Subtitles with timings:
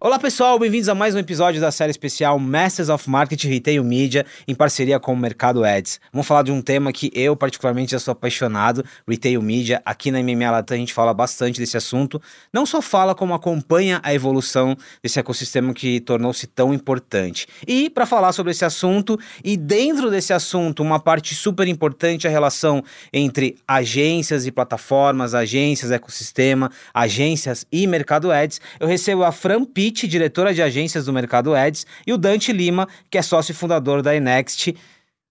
[0.00, 4.24] Olá pessoal, bem-vindos a mais um episódio da série especial Masters of Marketing Retail Media
[4.46, 6.00] em parceria com o Mercado Ads.
[6.12, 9.82] Vamos falar de um tema que eu particularmente já sou apaixonado, Retail Media.
[9.84, 12.22] Aqui na MMA Latam a gente fala bastante desse assunto.
[12.52, 17.48] Não só fala como acompanha a evolução desse ecossistema que tornou-se tão importante.
[17.66, 22.30] E para falar sobre esse assunto e dentro desse assunto uma parte super importante a
[22.30, 29.64] relação entre agências e plataformas, agências, ecossistema, agências e Mercado Ads, eu recebo a Fran
[29.64, 33.54] P Pitt, diretora de agências do Mercado Ads, e o Dante Lima, que é sócio
[33.54, 34.74] fundador da Enext.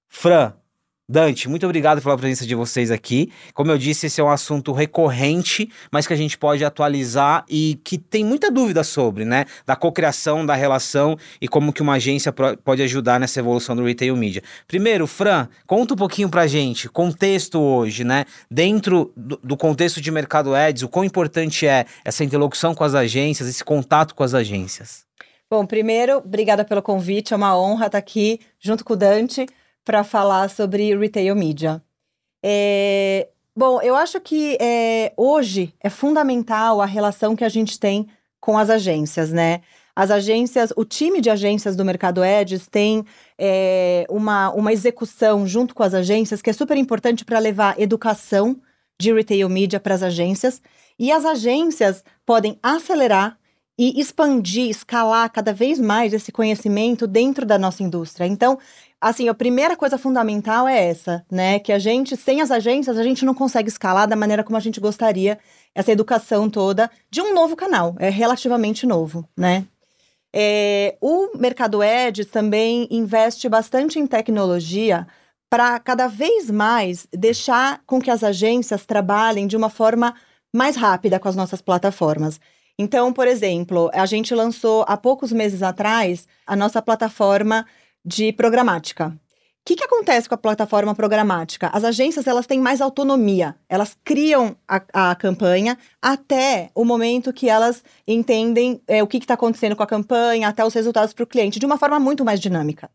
[0.10, 0.54] Fran,
[1.10, 3.32] Dante, muito obrigado pela presença de vocês aqui.
[3.54, 7.80] Como eu disse, esse é um assunto recorrente, mas que a gente pode atualizar e
[7.82, 9.46] que tem muita dúvida sobre, né?
[9.66, 14.18] Da cocriação, da relação e como que uma agência pode ajudar nessa evolução do retail
[14.18, 14.44] media.
[14.68, 18.26] Primeiro, Fran, conta um pouquinho pra gente, contexto hoje, né?
[18.52, 22.94] Dentro do, do contexto de mercado ads, o quão importante é essa interlocução com as
[22.94, 25.06] agências, esse contato com as agências.
[25.50, 29.46] Bom, primeiro, obrigada pelo convite, é uma honra estar aqui junto com o Dante
[29.88, 31.82] para falar sobre retail media.
[32.44, 38.06] É, bom, eu acho que é, hoje é fundamental a relação que a gente tem
[38.38, 39.62] com as agências, né?
[39.96, 43.06] As agências, o time de agências do Mercado Edges tem
[43.38, 48.60] é, uma, uma execução junto com as agências que é super importante para levar educação
[49.00, 50.62] de retail media para as agências.
[51.00, 53.40] E as agências podem acelerar
[53.78, 58.26] e expandir, escalar cada vez mais esse conhecimento dentro da nossa indústria.
[58.26, 58.58] Então,
[59.00, 61.60] assim, a primeira coisa fundamental é essa, né?
[61.60, 64.62] Que a gente, sem as agências, a gente não consegue escalar da maneira como a
[64.62, 65.40] gente gostaria
[65.74, 67.96] essa educação toda de um novo canal.
[68.00, 69.66] É relativamente novo, né?
[70.36, 75.08] É, o Mercado Ed também investe bastante em tecnologia
[75.50, 80.14] para cada vez mais deixar com que as agências trabalhem de uma forma
[80.54, 82.40] mais rápida com as nossas plataformas.
[82.78, 87.66] Então, por exemplo, a gente lançou há poucos meses atrás a nossa plataforma
[88.08, 89.08] de programática.
[89.08, 89.14] O
[89.66, 91.70] que, que acontece com a plataforma programática?
[91.74, 97.50] As agências elas têm mais autonomia, elas criam a, a campanha até o momento que
[97.50, 101.28] elas entendem é, o que está acontecendo com a campanha, até os resultados para o
[101.28, 102.90] cliente, de uma forma muito mais dinâmica.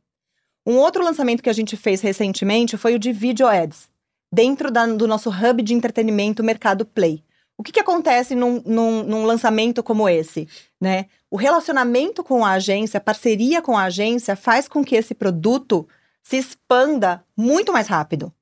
[0.66, 3.90] Um outro lançamento que a gente fez recentemente foi o de Video Ads,
[4.32, 7.22] dentro da, do nosso hub de entretenimento Mercado Play.
[7.62, 10.48] O que, que acontece num, num, num, lançamento como esse?
[10.80, 11.06] Né?
[11.30, 15.86] O relacionamento com a agência, a parceria com a agência, faz com que esse produto
[16.24, 18.32] se expanda muito mais rápido.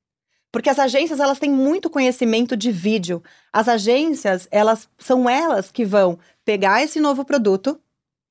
[0.50, 3.22] Porque as agências elas têm muito conhecimento de vídeo.
[3.52, 7.78] As agências elas são elas que vão pegar esse novo produto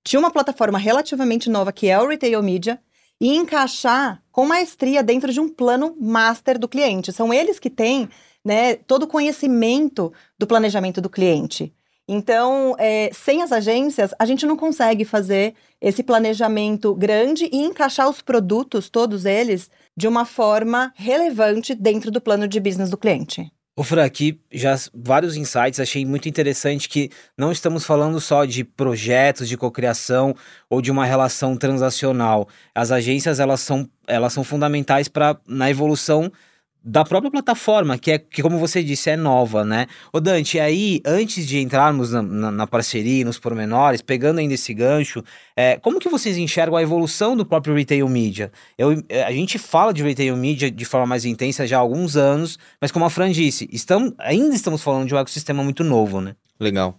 [0.03, 2.81] de uma plataforma relativamente nova que é o retail media
[3.21, 7.13] e encaixar com maestria dentro de um plano master do cliente.
[7.13, 8.09] São eles que têm
[8.43, 11.73] né, todo o conhecimento do planejamento do cliente.
[12.11, 18.09] Então, é, sem as agências, a gente não consegue fazer esse planejamento grande e encaixar
[18.09, 23.51] os produtos, todos eles, de uma forma relevante dentro do plano de business do cliente.
[23.79, 28.63] Ô, Fran, aqui já vários insights, achei muito interessante que não estamos falando só de
[28.63, 30.35] projetos de cocriação
[30.69, 32.49] ou de uma relação transacional.
[32.75, 36.29] As agências, elas são, elas são fundamentais para na evolução
[36.83, 39.87] da própria plataforma, que é que, como você disse, é nova, né?
[40.13, 44.73] Ô Dante, aí, antes de entrarmos na, na, na parceria, nos pormenores, pegando ainda esse
[44.73, 45.23] gancho,
[45.55, 48.51] é, como que vocês enxergam a evolução do próprio retail media?
[48.77, 52.15] Eu, é, a gente fala de retail media de forma mais intensa já há alguns
[52.15, 56.21] anos, mas como a Fran disse, estamos, ainda estamos falando de um ecossistema muito novo,
[56.21, 56.35] né?
[56.59, 56.97] Legal.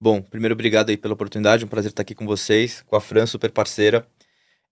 [0.00, 3.24] Bom, primeiro, obrigado aí pela oportunidade, um prazer estar aqui com vocês, com a Fran,
[3.24, 4.06] super parceira.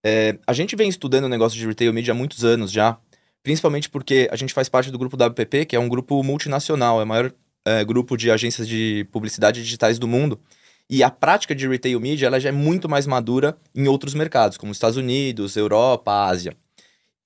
[0.04, 2.98] É, a gente vem estudando o negócio de retail media há muitos anos já,
[3.42, 7.04] principalmente porque a gente faz parte do grupo WPP, que é um grupo multinacional, é
[7.04, 7.32] o maior
[7.64, 10.40] é, grupo de agências de publicidade digitais do mundo.
[10.88, 14.56] E a prática de retail media ela já é muito mais madura em outros mercados,
[14.56, 16.56] como Estados Unidos, Europa, Ásia.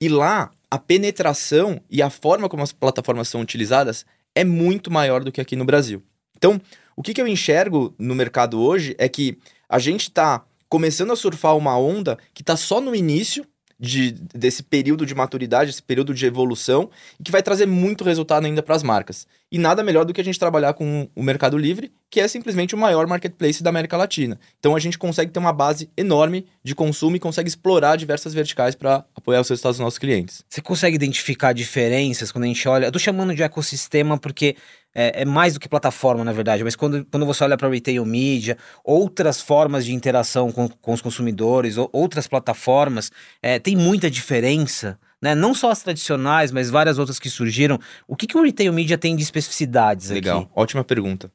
[0.00, 4.04] E lá, a penetração e a forma como as plataformas são utilizadas
[4.34, 6.02] é muito maior do que aqui no Brasil.
[6.36, 6.60] Então,
[6.94, 11.16] o que, que eu enxergo no mercado hoje é que a gente está começando a
[11.16, 13.46] surfar uma onda que está só no início
[13.78, 16.90] de, desse período de maturidade, esse período de evolução,
[17.20, 19.26] e que vai trazer muito resultado ainda para as marcas.
[19.52, 22.74] E nada melhor do que a gente trabalhar com o Mercado Livre, que é simplesmente
[22.74, 24.40] o maior marketplace da América Latina.
[24.58, 28.74] Então a gente consegue ter uma base enorme de consumo e consegue explorar diversas verticais
[28.74, 30.42] para apoiar os resultados dos nossos clientes.
[30.48, 32.86] Você consegue identificar diferenças quando a gente olha?
[32.86, 34.56] Eu tô chamando de ecossistema porque
[34.98, 38.02] é, é, mais do que plataforma, na verdade, mas quando, quando você olha para retail
[38.06, 43.12] media, outras formas de interação com, com os consumidores, ou, outras plataformas,
[43.42, 44.98] é, tem muita diferença.
[45.20, 45.34] Né?
[45.34, 47.78] Não só as tradicionais, mas várias outras que surgiram.
[48.08, 50.50] O que, que o retail media tem de especificidades Legal, aqui?
[50.56, 51.30] ótima pergunta.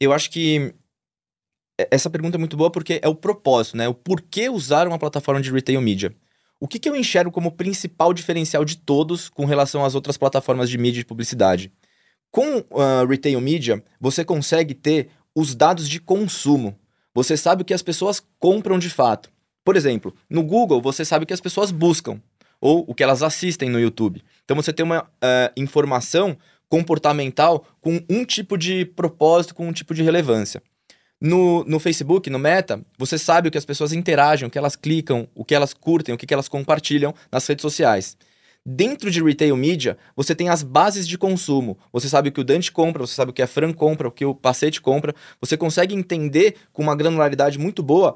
[0.00, 0.74] Eu acho que
[1.90, 3.86] essa pergunta é muito boa porque é o propósito, né?
[3.86, 6.14] O porquê usar uma plataforma de retail media.
[6.58, 10.70] O que, que eu enxergo como principal diferencial de todos com relação às outras plataformas
[10.70, 11.70] de mídia e publicidade?
[12.30, 16.78] Com uh, retail media, você consegue ter os dados de consumo.
[17.14, 19.30] Você sabe o que as pessoas compram de fato.
[19.64, 22.20] Por exemplo, no Google, você sabe o que as pessoas buscam
[22.60, 24.22] ou o que elas assistem no YouTube.
[24.44, 26.36] Então você tem uma uh, informação
[26.68, 30.62] comportamental com um tipo de propósito, com um tipo de relevância.
[31.20, 34.76] No, no Facebook, no Meta, você sabe o que as pessoas interagem, o que elas
[34.76, 38.16] clicam, o que elas curtem, o que elas compartilham nas redes sociais.
[38.70, 41.78] Dentro de retail media, você tem as bases de consumo.
[41.90, 44.12] Você sabe o que o Dante compra, você sabe o que a Fran compra, o
[44.12, 45.14] que o Pacete compra.
[45.40, 48.14] Você consegue entender com uma granularidade muito boa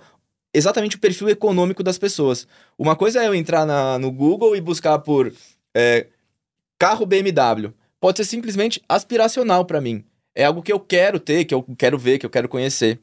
[0.53, 2.47] exatamente o perfil econômico das pessoas.
[2.79, 5.33] Uma coisa é eu entrar na, no Google e buscar por
[5.75, 6.09] é,
[6.79, 7.73] carro BMW.
[7.99, 10.05] Pode ser simplesmente aspiracional para mim.
[10.35, 13.01] É algo que eu quero ter, que eu quero ver, que eu quero conhecer.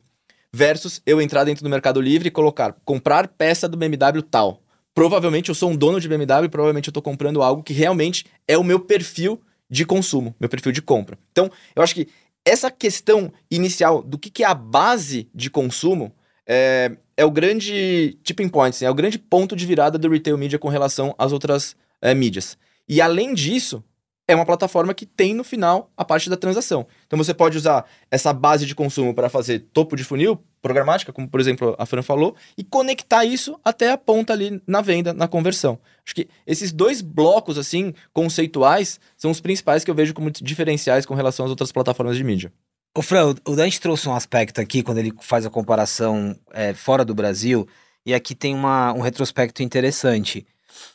[0.53, 4.61] Versus eu entrar dentro do Mercado Livre e colocar comprar peça do BMW tal.
[4.99, 8.57] Provavelmente eu sou um dono de BMW, provavelmente eu estou comprando algo que realmente é
[8.57, 11.17] o meu perfil de consumo, meu perfil de compra.
[11.31, 12.09] Então, eu acho que
[12.43, 16.13] essa questão inicial do que, que é a base de consumo
[16.45, 20.37] é, é o grande tipping point, assim, é o grande ponto de virada do retail
[20.37, 22.57] media com relação às outras é, mídias.
[22.85, 23.81] E além disso,
[24.29, 26.85] é uma plataforma que tem no final a parte da transação.
[27.07, 31.27] Então você pode usar essa base de consumo para fazer topo de funil programática, como
[31.27, 35.27] por exemplo a Fran falou, e conectar isso até a ponta ali na venda, na
[35.27, 35.79] conversão.
[36.05, 41.07] Acho que esses dois blocos assim conceituais são os principais que eu vejo como diferenciais
[41.07, 42.53] com relação às outras plataformas de mídia.
[42.95, 47.03] O Fran, o Dante trouxe um aspecto aqui quando ele faz a comparação é, fora
[47.03, 47.67] do Brasil,
[48.05, 50.45] e aqui tem uma, um retrospecto interessante.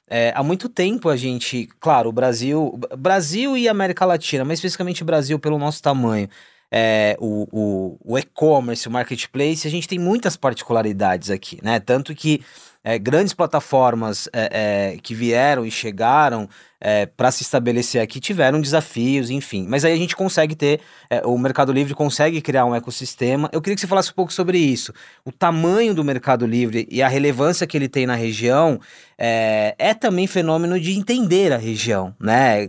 [0.07, 5.03] É, há muito tempo a gente, claro, o Brasil, Brasil e América Latina, mas especificamente
[5.03, 6.29] o Brasil pelo nosso tamanho,
[6.77, 11.79] é, o, o, o e-commerce, o marketplace, a gente tem muitas particularidades aqui, né?
[11.79, 12.43] Tanto que
[12.83, 16.49] é, grandes plataformas é, é, que vieram e chegaram
[16.81, 19.65] é, para se estabelecer aqui tiveram desafios, enfim.
[19.69, 23.49] Mas aí a gente consegue ter, é, o Mercado Livre consegue criar um ecossistema.
[23.53, 24.93] Eu queria que você falasse um pouco sobre isso.
[25.25, 28.81] O tamanho do Mercado Livre e a relevância que ele tem na região
[29.17, 32.69] é, é também fenômeno de entender a região, né?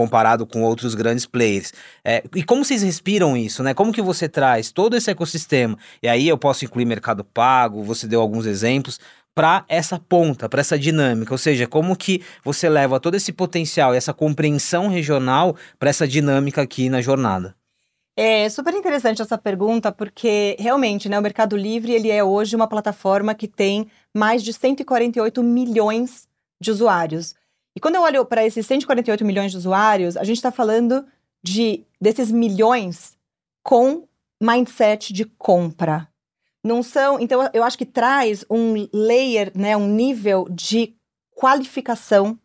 [0.00, 1.74] Comparado com outros grandes players.
[2.02, 3.74] É, e como vocês respiram isso, né?
[3.74, 5.76] Como que você traz todo esse ecossistema?
[6.02, 8.98] E aí eu posso incluir mercado pago, você deu alguns exemplos,
[9.34, 13.92] para essa ponta, para essa dinâmica, ou seja, como que você leva todo esse potencial
[13.94, 17.54] e essa compreensão regional para essa dinâmica aqui na jornada.
[18.16, 22.66] É super interessante essa pergunta, porque realmente, né, o Mercado Livre ele é hoje uma
[22.66, 23.86] plataforma que tem
[24.16, 26.26] mais de 148 milhões
[26.58, 27.34] de usuários.
[27.76, 31.06] E quando eu olho para esses 148 milhões de usuários, a gente está falando
[31.42, 33.16] de desses milhões
[33.62, 34.06] com
[34.42, 36.08] mindset de compra,
[36.64, 37.20] não são.
[37.20, 40.94] Então, eu acho que traz um layer, né, um nível de
[41.34, 42.38] qualificação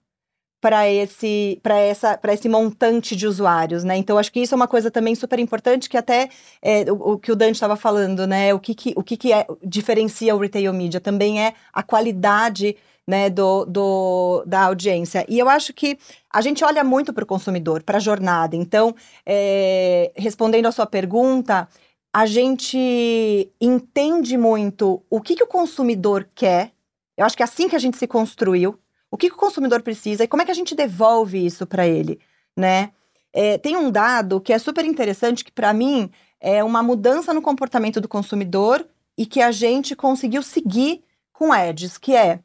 [0.62, 3.98] para esse para essa para esse montante de usuários, né?
[3.98, 6.28] Então acho que isso é uma coisa também super importante que até
[6.60, 8.52] é, o, o, que o Dante estava falando, né?
[8.52, 12.76] O que que, o que, que é, diferencia o retail media também é a qualidade
[13.08, 15.26] né, do, do, da audiência.
[15.30, 15.98] E eu acho que
[16.32, 18.56] a gente olha muito para o consumidor, para a jornada.
[18.56, 21.68] Então, é, respondendo a sua pergunta,
[22.14, 26.72] a gente entende muito o que, que o consumidor quer.
[27.18, 28.80] Eu acho que é assim que a gente se construiu.
[29.12, 31.88] O que, que o consumidor precisa e como é que a gente devolve isso para
[31.88, 32.20] ele,
[32.58, 32.92] né?
[33.32, 36.10] É, tem um dado que é super interessante que para mim
[36.40, 41.98] é uma mudança no comportamento do consumidor e que a gente conseguiu seguir com ads,
[41.98, 42.40] que é,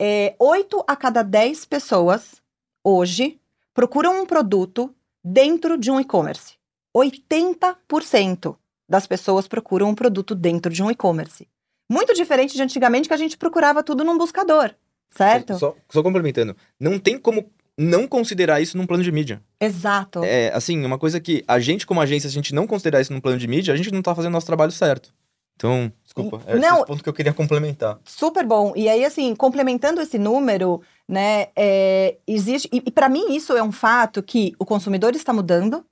[0.00, 2.40] é 8 a cada 10 pessoas
[2.82, 3.38] hoje
[3.74, 6.54] procuram um produto dentro de um e-commerce.
[6.96, 8.56] 80%
[8.88, 11.46] das pessoas procuram um produto dentro de um e-commerce.
[11.88, 14.74] Muito diferente de antigamente que a gente procurava tudo num buscador,
[15.10, 15.58] certo?
[15.58, 19.42] Só, só complementando, não tem como não considerar isso num plano de mídia.
[19.60, 20.24] Exato.
[20.24, 23.12] É, assim, uma coisa que a gente, como agência, se a gente não considerar isso
[23.12, 25.12] num plano de mídia, a gente não tá fazendo nosso trabalho certo.
[25.60, 28.00] Então, desculpa, é não, esse ponto que eu queria complementar.
[28.06, 28.72] Super bom.
[28.74, 32.66] E aí, assim, complementando esse número, né, é, existe.
[32.72, 35.84] E, e para mim, isso é um fato que o consumidor está mudando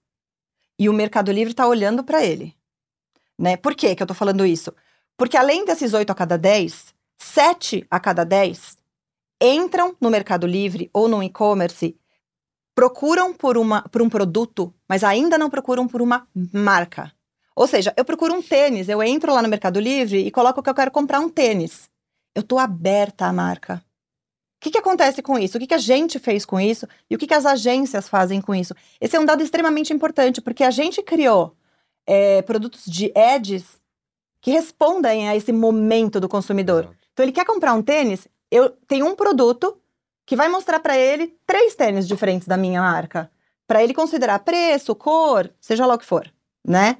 [0.78, 2.56] e o Mercado Livre está olhando para ele.
[3.38, 3.58] Né?
[3.58, 4.72] Por que, que eu tô falando isso?
[5.18, 8.78] Porque além desses 8 a cada 10, 7 a cada 10
[9.38, 11.94] entram no Mercado Livre ou no e-commerce,
[12.74, 17.12] procuram por, uma, por um produto, mas ainda não procuram por uma marca.
[17.58, 20.70] Ou seja, eu procuro um tênis, eu entro lá no Mercado Livre e coloco que
[20.70, 21.90] eu quero comprar um tênis.
[22.32, 23.82] Eu estou aberta à marca.
[24.58, 25.56] O que, que acontece com isso?
[25.56, 26.86] O que, que a gente fez com isso?
[27.10, 28.76] E o que, que as agências fazem com isso?
[29.00, 31.56] Esse é um dado extremamente importante, porque a gente criou
[32.06, 33.64] é, produtos de ads
[34.40, 36.84] que respondem a esse momento do consumidor.
[36.84, 36.96] Exato.
[37.12, 39.76] Então ele quer comprar um tênis, eu tenho um produto
[40.24, 43.28] que vai mostrar para ele três tênis diferentes da minha marca,
[43.66, 46.32] para ele considerar preço, cor, seja lá o que for,
[46.64, 46.98] né?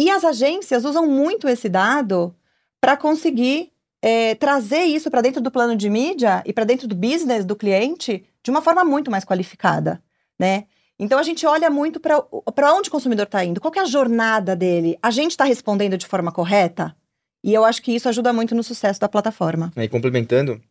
[0.00, 2.34] E as agências usam muito esse dado
[2.80, 6.94] para conseguir é, trazer isso para dentro do plano de mídia e para dentro do
[6.94, 10.02] business do cliente de uma forma muito mais qualificada,
[10.38, 10.64] né?
[10.98, 14.56] Então a gente olha muito para onde o consumidor está indo, qual é a jornada
[14.56, 14.98] dele.
[15.02, 16.96] A gente está respondendo de forma correta?
[17.44, 19.70] E eu acho que isso ajuda muito no sucesso da plataforma.
[19.76, 20.62] E complementando,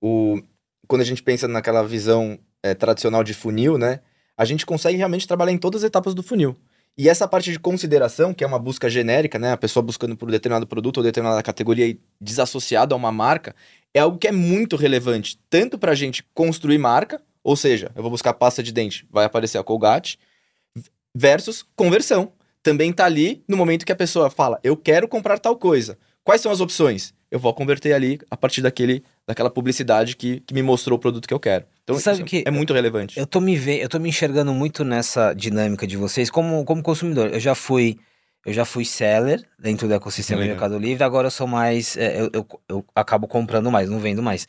[0.00, 0.40] o,
[0.88, 4.00] quando a gente pensa naquela visão é, tradicional de funil, né?
[4.38, 6.56] A gente consegue realmente trabalhar em todas as etapas do funil.
[6.98, 9.52] E essa parte de consideração, que é uma busca genérica, né?
[9.52, 13.54] A pessoa buscando por um determinado produto ou determinada categoria e desassociado a uma marca,
[13.94, 18.02] é algo que é muito relevante, tanto para a gente construir marca, ou seja, eu
[18.02, 20.18] vou buscar pasta de dente, vai aparecer a Colgate,
[21.14, 22.32] versus conversão.
[22.62, 25.98] Também tá ali no momento que a pessoa fala, eu quero comprar tal coisa.
[26.22, 27.14] Quais são as opções?
[27.30, 31.26] Eu vou converter ali a partir daquele, daquela publicidade que, que me mostrou o produto
[31.26, 31.64] que eu quero.
[31.84, 33.18] Então, Sabe isso que é muito relevante.
[33.18, 36.82] Eu tô me ve eu tô me enxergando muito nessa dinâmica de vocês como, como
[36.82, 37.32] consumidor.
[37.32, 37.98] Eu já fui
[38.44, 40.48] eu já fui seller dentro do ecossistema do.
[40.48, 44.22] Mercado Livre, agora eu sou mais é, eu, eu, eu acabo comprando mais, não vendo
[44.22, 44.46] mais.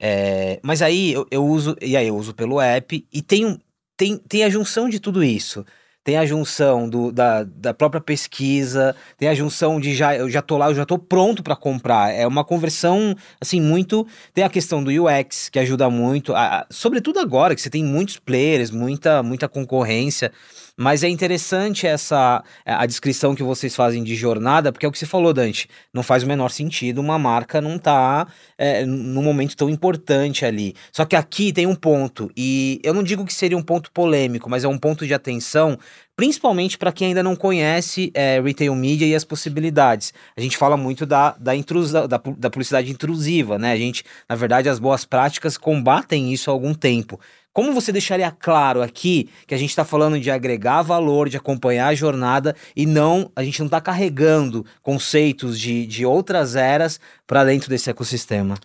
[0.00, 3.58] É, mas aí eu, eu uso e aí eu uso pelo app e tem um
[3.96, 5.64] tem, tem a junção de tudo isso.
[6.04, 10.42] Tem a junção do, da, da própria pesquisa, tem a junção de já eu já
[10.42, 12.12] tô lá, eu já tô pronto para comprar.
[12.12, 14.06] É uma conversão assim muito.
[14.34, 17.82] Tem a questão do UX que ajuda muito, a- a- sobretudo agora que você tem
[17.82, 20.30] muitos players, muita muita concorrência.
[20.76, 24.98] Mas é interessante essa a descrição que vocês fazem de jornada, porque é o que
[24.98, 25.68] você falou, Dante.
[25.92, 28.26] Não faz o menor sentido uma marca não tá
[28.58, 30.74] é, num momento tão importante ali.
[30.92, 34.50] Só que aqui tem um ponto, e eu não digo que seria um ponto polêmico,
[34.50, 35.78] mas é um ponto de atenção,
[36.16, 40.12] principalmente para quem ainda não conhece é, retail media e as possibilidades.
[40.36, 43.72] A gente fala muito da, da, intrusa, da, da publicidade intrusiva, né?
[43.72, 47.20] A gente, na verdade, as boas práticas combatem isso há algum tempo.
[47.54, 51.86] Como você deixaria claro aqui que a gente está falando de agregar valor, de acompanhar
[51.86, 57.44] a jornada e não a gente não está carregando conceitos de, de outras eras para
[57.44, 58.56] dentro desse ecossistema?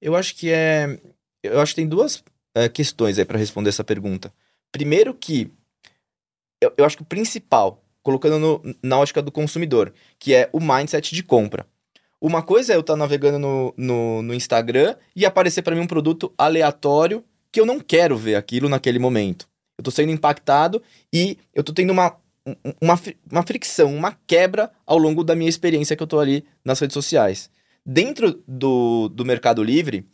[0.00, 0.98] Eu acho que é.
[1.44, 2.22] Eu acho que tem duas
[2.52, 4.32] é, questões aí para responder essa pergunta.
[4.72, 5.48] Primeiro que
[6.60, 10.58] eu, eu acho que o principal, colocando no- na ótica do consumidor, que é o
[10.58, 11.64] mindset de compra.
[12.20, 15.86] Uma coisa é eu estar navegando no, no, no Instagram e aparecer para mim um
[15.86, 19.46] produto aleatório que eu não quero ver aquilo naquele momento.
[19.78, 20.82] Eu tô sendo impactado
[21.12, 22.16] e eu tô tendo uma,
[22.46, 26.44] um- uma, uma fricção, uma quebra ao longo da minha experiência que eu tô ali
[26.64, 27.50] nas redes sociais.
[27.84, 30.06] Dentro do, do Mercado Livre,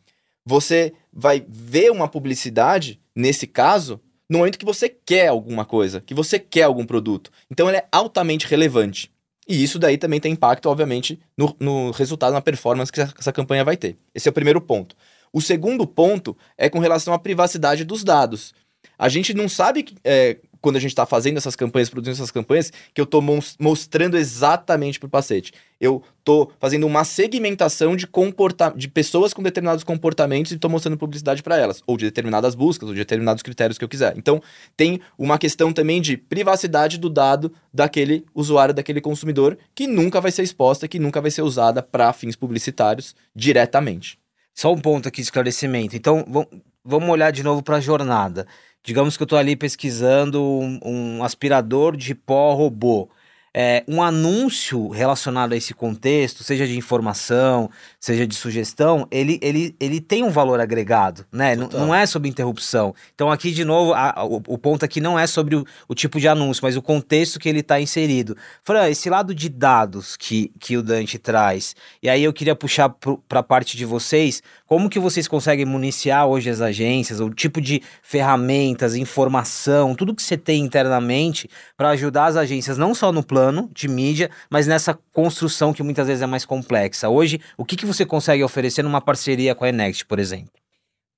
[0.45, 6.15] você vai ver uma publicidade, nesse caso, no momento que você quer alguma coisa, que
[6.15, 7.31] você quer algum produto.
[7.51, 9.11] Então ele é altamente relevante.
[9.47, 13.33] E isso daí também tem impacto, obviamente, no, no resultado, na performance que essa, essa
[13.33, 13.97] campanha vai ter.
[14.15, 14.95] Esse é o primeiro ponto.
[15.33, 18.55] O segundo ponto é com relação à privacidade dos dados.
[18.99, 22.73] A gente não sabe, é, quando a gente está fazendo essas campanhas, produzindo essas campanhas,
[22.93, 23.23] que eu estou
[23.61, 25.53] mostrando exatamente para o paciente.
[25.81, 30.99] Eu estou fazendo uma segmentação de, comporta de pessoas com determinados comportamentos e estou mostrando
[30.99, 34.15] publicidade para elas, ou de determinadas buscas, ou de determinados critérios que eu quiser.
[34.17, 34.43] Então,
[34.77, 40.33] tem uma questão também de privacidade do dado daquele usuário, daquele consumidor, que nunca vai
[40.33, 44.19] ser exposta, que nunca vai ser usada para fins publicitários diretamente.
[44.59, 45.95] Só um ponto aqui de esclarecimento.
[45.95, 46.45] Então, vam-
[46.85, 48.45] vamos olhar de novo para a jornada.
[48.83, 53.09] Digamos que eu estou ali pesquisando um, um aspirador de pó robô.
[53.55, 59.75] É, um anúncio relacionado a esse contexto, seja de informação, seja de sugestão, ele, ele,
[59.81, 61.57] ele tem um valor agregado, né?
[61.57, 62.95] Não, não é sobre interrupção.
[63.15, 65.95] Então, aqui, de novo, a- a- o, o ponto aqui não é sobre o, o
[65.95, 68.37] tipo de anúncio, mas o contexto que ele está inserido.
[68.63, 72.91] Fran, esse lado de dados que, que o Dante traz, e aí eu queria puxar
[72.91, 77.61] para a parte de vocês, como que vocês conseguem municiar hoje as agências, o tipo
[77.61, 83.23] de ferramentas, informação, tudo que você tem internamente para ajudar as agências não só no
[83.23, 83.38] plano
[83.73, 87.09] de mídia, mas nessa construção que muitas vezes é mais complexa.
[87.09, 90.51] Hoje, o que, que você consegue oferecer numa parceria com a Enext, por exemplo?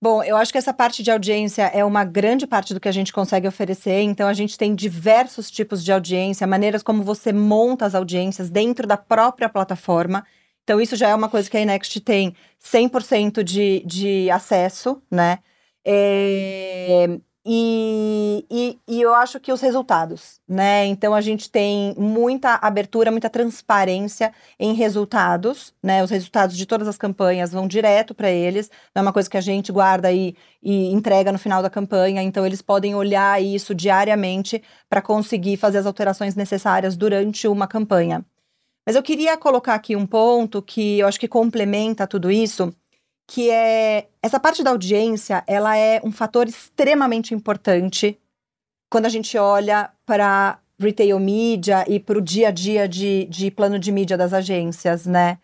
[0.03, 2.93] Bom, eu acho que essa parte de audiência é uma grande parte do que a
[2.93, 4.01] gente consegue oferecer.
[4.01, 8.87] Então, a gente tem diversos tipos de audiência, maneiras como você monta as audiências dentro
[8.87, 10.25] da própria plataforma.
[10.65, 12.35] Então, isso já é uma coisa que a Inext tem
[12.65, 15.41] 100% de, de acesso, né?
[15.85, 20.85] É, e, e, e eu acho que os resultados, né?
[20.87, 26.03] Então, a gente tem muita abertura, muita transparência em resultados, né?
[26.05, 29.37] Os resultados de todas as campanhas vão direto para eles não é uma coisa que
[29.37, 33.75] a gente guarda e, e entrega no final da campanha, então eles podem olhar isso
[33.75, 38.25] diariamente para conseguir fazer as alterações necessárias durante uma campanha.
[38.87, 42.75] Mas eu queria colocar aqui um ponto que eu acho que complementa tudo isso,
[43.31, 48.19] que é essa parte da audiência, ela é um fator extremamente importante
[48.91, 53.49] quando a gente olha para retail media e para o dia a dia de, de
[53.53, 55.39] plano de mídia das agências, né?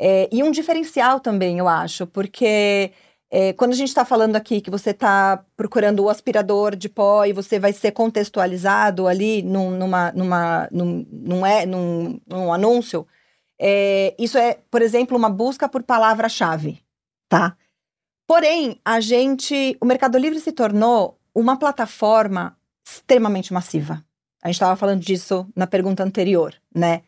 [0.00, 2.92] É, e um diferencial também, eu acho, porque
[3.30, 7.26] é, quando a gente está falando aqui que você está procurando o aspirador de pó
[7.26, 13.06] e você vai ser contextualizado ali num, numa, numa, num, num, é, num, num anúncio,
[13.60, 16.85] é, isso é, por exemplo, uma busca por palavra-chave,
[17.28, 17.56] tá?
[18.26, 22.56] Porém, a gente, o Mercado Livre se tornou uma plataforma
[22.86, 24.04] extremamente massiva.
[24.42, 27.02] A gente estava falando disso na pergunta anterior, né?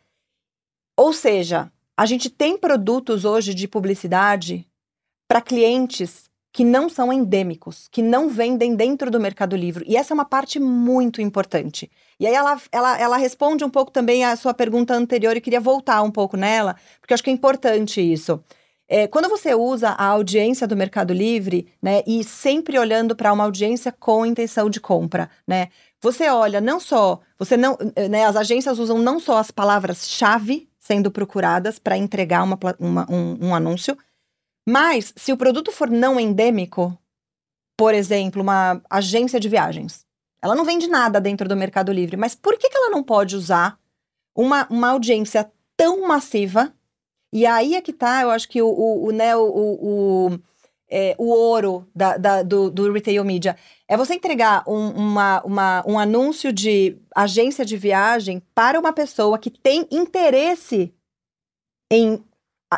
[0.97, 4.67] Ou seja, a gente tem produtos hoje de publicidade
[5.29, 9.85] para clientes que não são endêmicos, que não vendem dentro do Mercado Livre.
[9.87, 11.91] E essa é uma parte muito importante.
[12.19, 15.61] E aí ela, ela, ela responde um pouco também à sua pergunta anterior e queria
[15.61, 18.43] voltar um pouco nela, porque eu acho que é importante isso.
[18.89, 23.45] É, quando você usa a audiência do Mercado Livre, né, e sempre olhando para uma
[23.45, 25.69] audiência com intenção de compra, né,
[26.01, 27.77] você olha não só, você não,
[28.09, 33.49] né, as agências usam não só as palavras-chave sendo procuradas para entregar uma, uma, um,
[33.49, 33.97] um anúncio,
[34.67, 36.97] mas, se o produto for não endêmico,
[37.75, 40.05] por exemplo, uma agência de viagens,
[40.43, 43.35] ela não vende nada dentro do Mercado Livre, mas por que, que ela não pode
[43.35, 43.79] usar
[44.35, 46.73] uma, uma audiência tão massiva?
[47.33, 50.39] E aí é que tá, eu acho que o, o, o, né, o, o,
[50.91, 53.57] é, o ouro da, da, do, do retail media.
[53.87, 59.39] É você entregar um, uma, uma, um anúncio de agência de viagem para uma pessoa
[59.39, 60.93] que tem interesse
[61.91, 62.23] em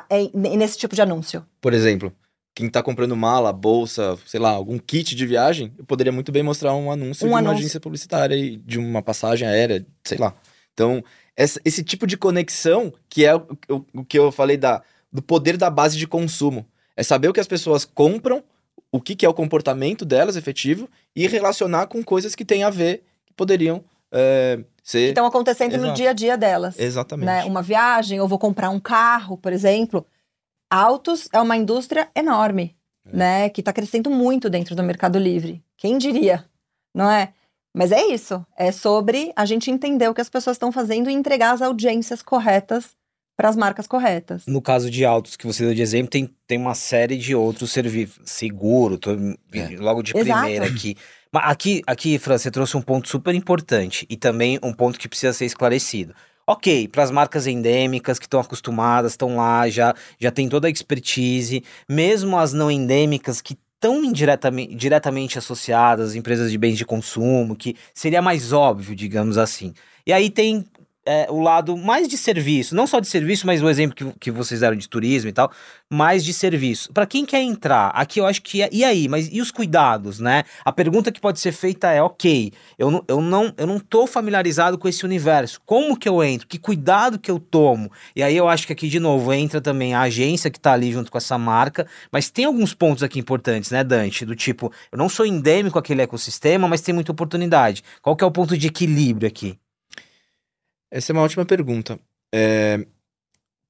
[0.08, 1.44] é, nesse tipo de anúncio.
[1.60, 2.12] Por exemplo,
[2.54, 6.42] quem está comprando mala, bolsa, sei lá, algum kit de viagem, eu poderia muito bem
[6.42, 7.50] mostrar um anúncio um de anúncio.
[7.50, 10.34] uma agência publicitária e de uma passagem aérea, sei lá.
[10.72, 11.02] Então,
[11.40, 15.22] essa, esse tipo de conexão, que é o, o, o, que eu falei da, do
[15.22, 16.66] poder da base de consumo.
[16.94, 18.44] É saber o que as pessoas compram,
[18.92, 22.68] o que, que é o comportamento delas efetivo e relacionar com coisas que têm a
[22.68, 24.98] ver, que poderiam é, ser...
[24.98, 25.88] Que estão acontecendo Exato.
[25.88, 26.78] no dia a dia delas.
[26.78, 27.26] Exatamente.
[27.26, 27.44] Né?
[27.44, 30.04] Uma viagem, ou vou comprar um carro, por exemplo.
[30.68, 32.76] Autos é uma indústria enorme,
[33.06, 33.16] é.
[33.16, 33.48] né?
[33.48, 35.64] Que está crescendo muito dentro do Mercado Livre.
[35.78, 36.44] Quem diria,
[36.94, 37.32] não é?
[37.74, 38.44] Mas é isso.
[38.56, 42.22] É sobre a gente entender o que as pessoas estão fazendo e entregar as audiências
[42.22, 42.96] corretas
[43.36, 44.44] para as marcas corretas.
[44.46, 47.72] No caso de autos que você deu de exemplo, tem, tem uma série de outros
[47.72, 48.20] serviços.
[48.26, 49.76] Seguro, tô, é.
[49.78, 50.40] logo de Exato.
[50.40, 50.94] primeira aqui.
[51.32, 55.08] Mas aqui, aqui, Fran, você trouxe um ponto super importante e também um ponto que
[55.08, 56.14] precisa ser esclarecido.
[56.46, 60.70] Ok, para as marcas endêmicas que estão acostumadas, estão lá, já, já tem toda a
[60.70, 66.84] expertise, mesmo as não endêmicas que estão indiretamente diretamente associadas às empresas de bens de
[66.84, 69.72] consumo, que seria mais óbvio, digamos assim.
[70.06, 70.66] E aí tem
[71.06, 74.30] é, o lado mais de serviço, não só de serviço, mas o exemplo que, que
[74.30, 75.50] vocês deram de turismo e tal,
[75.88, 76.92] mais de serviço.
[76.92, 80.20] Para quem quer entrar, aqui eu acho que é, e aí, mas e os cuidados,
[80.20, 80.44] né?
[80.64, 84.06] A pergunta que pode ser feita é, ok, eu não, eu não, eu não tô
[84.06, 86.46] familiarizado com esse universo, como que eu entro?
[86.46, 87.90] Que cuidado que eu tomo?
[88.14, 90.92] E aí eu acho que aqui, de novo, entra também a agência que tá ali
[90.92, 94.24] junto com essa marca, mas tem alguns pontos aqui importantes, né, Dante?
[94.24, 97.82] Do tipo, eu não sou endêmico aquele ecossistema, mas tem muita oportunidade.
[98.02, 99.59] Qual que é o ponto de equilíbrio aqui?
[100.90, 101.98] Essa é uma ótima pergunta.
[102.34, 102.84] É,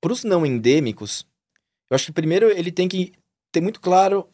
[0.00, 1.26] Para os não endêmicos,
[1.90, 3.12] eu acho que primeiro ele tem que
[3.52, 4.28] ter muito claro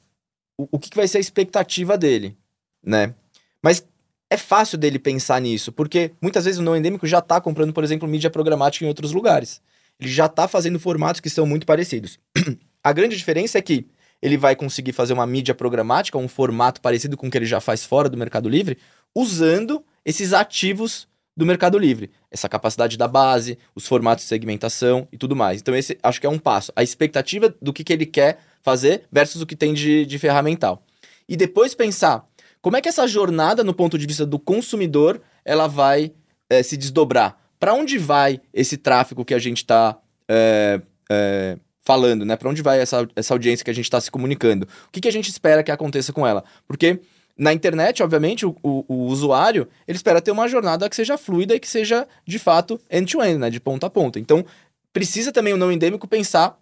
[0.58, 2.36] o, o que, que vai ser a expectativa dele,
[2.82, 3.14] né?
[3.62, 3.86] Mas
[4.30, 7.84] é fácil dele pensar nisso, porque muitas vezes o não endêmico já está comprando, por
[7.84, 9.60] exemplo, mídia programática em outros lugares.
[9.98, 12.18] Ele já está fazendo formatos que são muito parecidos.
[12.82, 13.86] a grande diferença é que
[14.20, 17.60] ele vai conseguir fazer uma mídia programática, um formato parecido com o que ele já
[17.60, 18.78] faz fora do Mercado Livre,
[19.14, 22.10] usando esses ativos do Mercado Livre.
[22.30, 25.60] Essa capacidade da base, os formatos de segmentação e tudo mais.
[25.60, 26.72] Então, esse acho que é um passo.
[26.74, 30.82] A expectativa do que, que ele quer fazer versus o que tem de, de ferramental.
[31.28, 32.26] E depois pensar
[32.62, 36.12] como é que essa jornada, no ponto de vista do consumidor, ela vai
[36.48, 37.38] é, se desdobrar.
[37.60, 39.96] Para onde vai esse tráfego que a gente está
[40.28, 42.36] é, é, falando, né?
[42.36, 44.66] Para onde vai essa, essa audiência que a gente está se comunicando?
[44.88, 46.42] O que, que a gente espera que aconteça com ela?
[46.66, 47.00] Porque
[47.38, 51.54] na internet, obviamente, o, o, o, usuário ele espera ter uma jornada que seja fluida
[51.54, 53.50] e que seja, de fato, end-to-end, -end, né?
[53.50, 54.18] De ponta a ponta.
[54.18, 54.44] Então,
[54.92, 56.58] precisa também o não endêmico pensar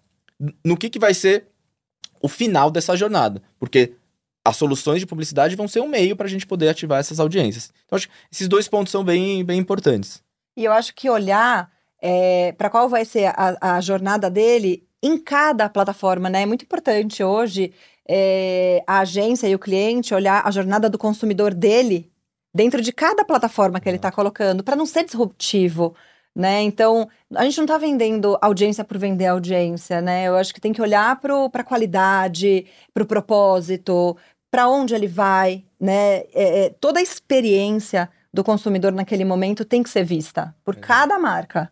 [0.65, 1.47] no que, que vai ser
[2.21, 3.41] o final dessa jornada.
[3.59, 3.93] Porque
[4.45, 7.73] as soluções de publicidade vão ser um meio para a gente poder ativar essas audiências.
[7.87, 10.23] Então, acho que esses dois pontos são bem, bem importantes.
[10.57, 11.71] E eu acho que olhar
[12.03, 16.43] é, para qual vai ser a, a jornada dele em cada plataforma, né?
[16.43, 17.73] É muito importante hoje
[18.09, 22.11] é, a agência e o cliente olhar a jornada do consumidor dele
[22.55, 25.95] dentro de cada plataforma que ele está colocando, para não ser disruptivo.
[26.35, 26.63] né?
[26.63, 30.25] Então, a gente não está vendendo audiência por vender audiência, né?
[30.25, 34.17] Eu acho que tem que olhar para a qualidade, para o propósito,
[34.51, 36.19] para onde ele vai, né?
[36.33, 41.19] É, é, toda a experiência do consumidor naquele momento tem que ser vista por cada
[41.19, 41.71] marca.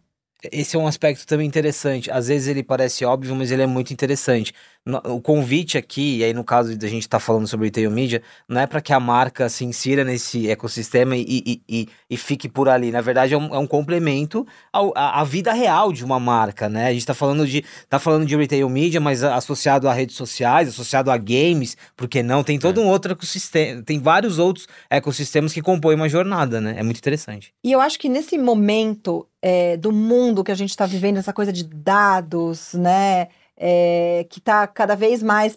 [0.50, 2.10] Esse é um aspecto também interessante.
[2.10, 4.52] Às vezes ele parece óbvio, mas ele é muito interessante
[4.84, 8.20] o convite aqui, e aí no caso da gente estar tá falando sobre retail media,
[8.48, 12.48] não é para que a marca se insira nesse ecossistema e, e, e, e fique
[12.48, 12.90] por ali.
[12.90, 16.68] Na verdade, é um, é um complemento ao, à, à, vida real de uma marca,
[16.68, 16.86] né?
[16.86, 20.68] A gente está falando de tá falando de retail media, mas associado a redes sociais,
[20.68, 22.42] associado a games, porque não?
[22.42, 22.84] Tem todo é.
[22.84, 26.74] um outro ecossistema, tem vários outros ecossistemas que compõem uma jornada, né?
[26.76, 27.54] É muito interessante.
[27.62, 31.32] E eu acho que nesse momento é, do mundo que a gente está vivendo, essa
[31.32, 33.28] coisa de dados, né?
[33.64, 35.56] é, que está cada vez mais,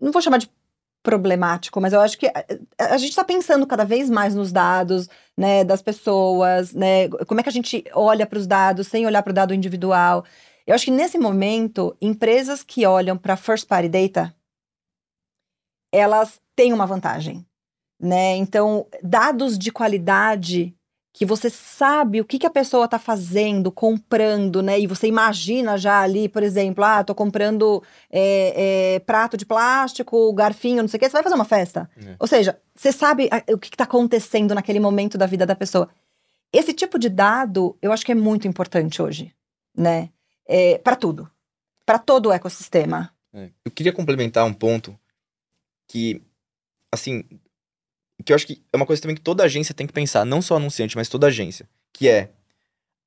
[0.00, 0.48] não vou chamar de
[1.02, 2.44] problemático, mas eu acho que a,
[2.78, 7.42] a gente está pensando cada vez mais nos dados, né, das pessoas, né, como é
[7.42, 10.24] que a gente olha para os dados sem olhar para o dado individual.
[10.64, 14.34] Eu acho que nesse momento, empresas que olham para first party data,
[15.92, 17.44] elas têm uma vantagem,
[18.00, 18.36] né?
[18.36, 20.74] Então, dados de qualidade
[21.14, 24.80] que você sabe o que, que a pessoa está fazendo, comprando, né?
[24.80, 30.32] E você imagina já ali, por exemplo, ah, tô comprando é, é, prato de plástico,
[30.32, 31.88] garfinho, não sei o quê, você vai fazer uma festa.
[32.04, 32.16] É.
[32.18, 35.88] Ou seja, você sabe o que está acontecendo naquele momento da vida da pessoa.
[36.52, 39.32] Esse tipo de dado, eu acho que é muito importante hoje,
[39.76, 40.10] né?
[40.44, 41.30] É, para tudo,
[41.86, 43.14] para todo o ecossistema.
[43.32, 43.50] É.
[43.64, 44.98] Eu queria complementar um ponto
[45.86, 46.20] que,
[46.90, 47.22] assim,
[48.24, 50.40] que eu acho que é uma coisa também que toda agência tem que pensar, não
[50.40, 52.30] só anunciante, mas toda agência, que é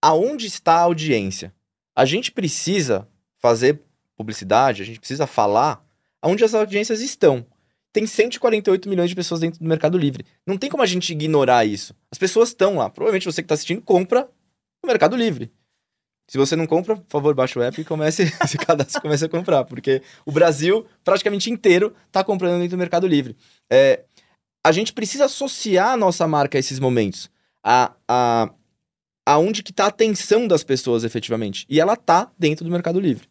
[0.01, 1.53] aonde está a audiência?
[1.95, 3.08] A gente precisa
[3.39, 3.82] fazer
[4.15, 5.84] publicidade, a gente precisa falar
[6.21, 7.45] aonde as audiências estão.
[7.91, 10.25] Tem 148 milhões de pessoas dentro do Mercado Livre.
[10.45, 11.95] Não tem como a gente ignorar isso.
[12.12, 12.89] As pessoas estão lá.
[12.89, 14.30] Provavelmente você que está assistindo compra
[14.84, 15.51] no Mercado Livre.
[16.27, 19.63] Se você não compra, por favor, baixe o app e comece, se comece a comprar,
[19.63, 23.36] porque o Brasil praticamente inteiro está comprando dentro do Mercado Livre.
[23.69, 24.03] É,
[24.67, 27.30] a gente precisa associar a nossa marca a esses momentos.
[27.63, 28.49] A, a,
[29.25, 31.65] aonde que tá a atenção das pessoas, efetivamente.
[31.69, 33.30] E ela tá dentro do Mercado Livre.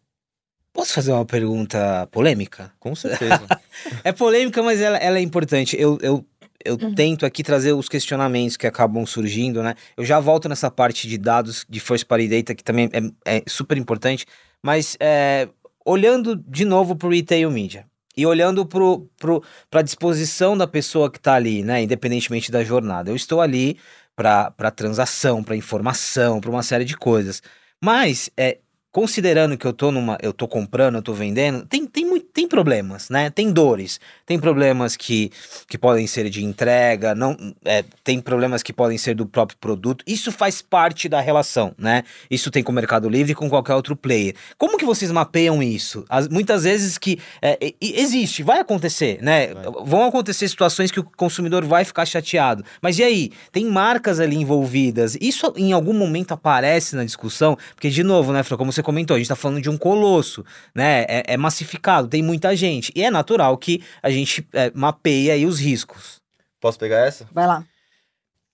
[0.72, 2.72] Posso fazer uma pergunta polêmica?
[2.80, 3.46] Com certeza.
[4.02, 5.76] é polêmica, mas ela, ela é importante.
[5.78, 6.24] Eu, eu,
[6.64, 6.94] eu uhum.
[6.94, 9.74] tento aqui trazer os questionamentos que acabam surgindo, né?
[9.94, 12.88] Eu já volto nessa parte de dados de First Party Data, que também
[13.26, 14.24] é, é super importante.
[14.62, 15.50] Mas é,
[15.84, 21.18] olhando de novo para o Retail Media e olhando para a disposição da pessoa que
[21.18, 21.82] está ali, né?
[21.82, 23.10] Independentemente da jornada.
[23.10, 23.78] Eu estou ali
[24.14, 27.42] para transação, para informação, para uma série de coisas.
[27.82, 28.58] Mas é,
[28.96, 32.48] considerando que eu tô numa, eu tô comprando, eu tô vendendo, tem, tem, muito, tem
[32.48, 33.28] problemas, né?
[33.28, 35.30] Tem dores, tem problemas que,
[35.68, 40.02] que podem ser de entrega, não, é, tem problemas que podem ser do próprio produto.
[40.06, 42.04] Isso faz parte da relação, né?
[42.30, 44.34] Isso tem com o Mercado Livre e com qualquer outro player.
[44.56, 46.06] Como que vocês mapeiam isso?
[46.08, 49.52] As, muitas vezes que é, existe, vai acontecer, né?
[49.52, 49.64] Vai.
[49.84, 52.64] Vão acontecer situações que o consumidor vai ficar chateado.
[52.80, 53.30] Mas e aí?
[53.52, 55.18] Tem marcas ali envolvidas.
[55.20, 57.58] Isso em algum momento aparece na discussão?
[57.74, 60.44] Porque de novo, né, Fran, como você comentou, a gente está falando de um colosso,
[60.72, 61.02] né?
[61.08, 62.92] É, é, massificado, tem muita gente.
[62.94, 66.20] E é natural que a gente é, mapeie aí os riscos.
[66.60, 67.28] Posso pegar essa?
[67.32, 67.66] Vai lá.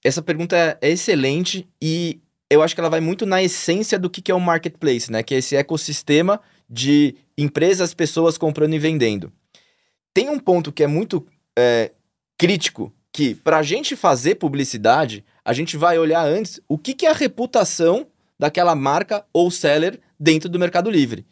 [0.03, 2.19] Essa pergunta é, é excelente e
[2.49, 5.23] eu acho que ela vai muito na essência do que é o marketplace, né?
[5.23, 9.31] Que é esse ecossistema de empresas, pessoas comprando e vendendo.
[10.15, 11.27] Tem um ponto que é muito
[11.59, 11.93] é,
[12.39, 17.05] crítico, que para a gente fazer publicidade, a gente vai olhar antes o que, que
[17.05, 18.07] é a reputação
[18.43, 21.25] daquela marca ou seller dentro do Mercado Livre.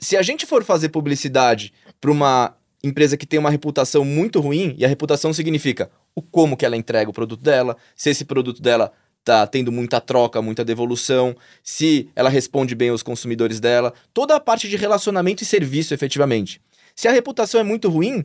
[0.00, 4.74] Se a gente for fazer publicidade para uma empresa que tem uma reputação muito ruim,
[4.78, 8.62] e a reputação significa o como que ela entrega o produto dela, se esse produto
[8.62, 8.90] dela
[9.22, 14.40] tá tendo muita troca, muita devolução, se ela responde bem aos consumidores dela, toda a
[14.40, 16.58] parte de relacionamento e serviço efetivamente.
[16.96, 18.24] Se a reputação é muito ruim,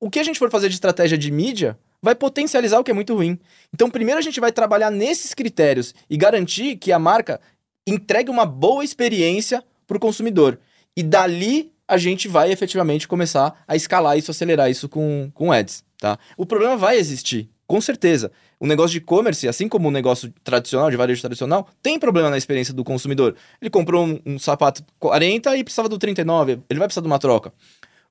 [0.00, 2.94] o que a gente for fazer de estratégia de mídia vai potencializar o que é
[2.94, 3.38] muito ruim.
[3.72, 7.40] Então, primeiro a gente vai trabalhar nesses critérios e garantir que a marca
[7.86, 10.58] entregue uma boa experiência para o consumidor.
[10.96, 15.82] E dali a gente vai efetivamente começar a escalar isso, acelerar isso com, com ads,
[15.98, 16.18] tá?
[16.36, 18.30] O problema vai existir, com certeza.
[18.60, 22.36] O negócio de e-commerce, assim como o negócio tradicional, de varejo tradicional, tem problema na
[22.36, 23.34] experiência do consumidor.
[23.60, 27.18] Ele comprou um, um sapato 40 e precisava do 39, ele vai precisar de uma
[27.18, 27.52] troca.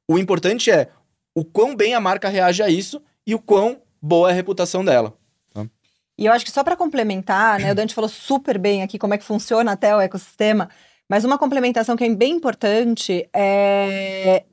[0.08, 0.90] O importante é
[1.36, 4.84] o quão bem a marca reage a isso e o quão boa é a reputação
[4.84, 5.16] dela.
[6.20, 9.14] E eu acho que só para complementar, né, o Dante falou super bem aqui como
[9.14, 10.68] é que funciona até o ecossistema,
[11.08, 14.44] mas uma complementação que é bem importante é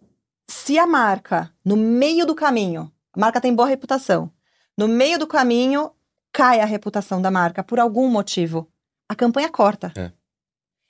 [0.46, 4.30] se a marca, no meio do caminho, a marca tem boa reputação,
[4.76, 5.90] no meio do caminho
[6.30, 8.68] cai a reputação da marca por algum motivo.
[9.08, 9.92] a campanha corta.
[9.96, 10.10] É.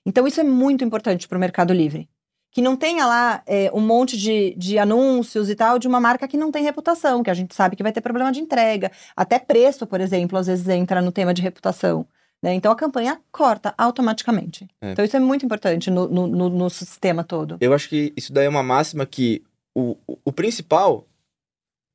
[0.07, 2.09] Então isso é muito importante para o Mercado Livre.
[2.55, 6.27] Que não tenha lá é, um monte de, de anúncios e tal de uma marca
[6.27, 8.91] que não tem reputação, que a gente sabe que vai ter problema de entrega.
[9.15, 12.07] Até preço, por exemplo, às vezes entra no tema de reputação.
[12.41, 12.55] Né?
[12.55, 14.69] Então a campanha corta automaticamente.
[14.81, 14.93] É.
[14.93, 17.57] Então isso é muito importante no, no, no, no sistema todo.
[17.61, 19.43] Eu acho que isso daí é uma máxima que
[19.75, 21.07] o, o, o principal,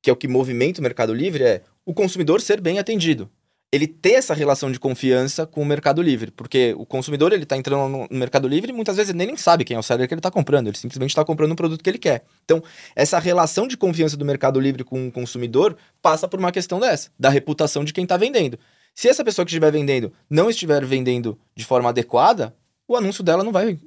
[0.04, 3.30] que é o que movimenta o Mercado Livre, é o consumidor ser bem atendido.
[3.72, 6.32] Ele ter essa relação de confiança com o Mercado Livre.
[6.32, 9.64] Porque o consumidor, ele tá entrando no, Mercado Livre e muitas vezes ele nem sabe
[9.64, 10.68] quem é o seller que ele está comprando.
[10.68, 12.24] Ele simplesmente está comprando um produto que ele quer.
[12.44, 12.64] Então,
[12.96, 17.12] essa relação de confiança do Mercado Livre com o consumidor passa por uma questão dessa,
[17.20, 18.58] da reputação de quem está vendendo.
[18.96, 22.56] Se essa pessoa que estiver vendendo não estiver vendendo de forma adequada,
[22.88, 23.80] o anúncio dela não vai,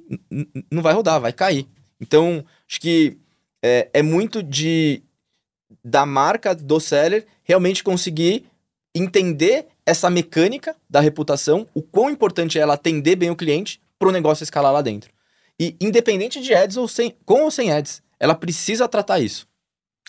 [0.71, 1.67] não vai rodar, vai cair.
[1.99, 3.17] Então, acho que
[3.61, 5.03] é, é muito de
[5.83, 8.45] da marca do seller realmente conseguir
[8.95, 14.09] entender essa mecânica da reputação, o quão importante é ela atender bem o cliente para
[14.09, 15.11] o negócio escalar lá dentro.
[15.59, 19.47] E independente de ads ou sem, com ou sem ads, ela precisa tratar isso.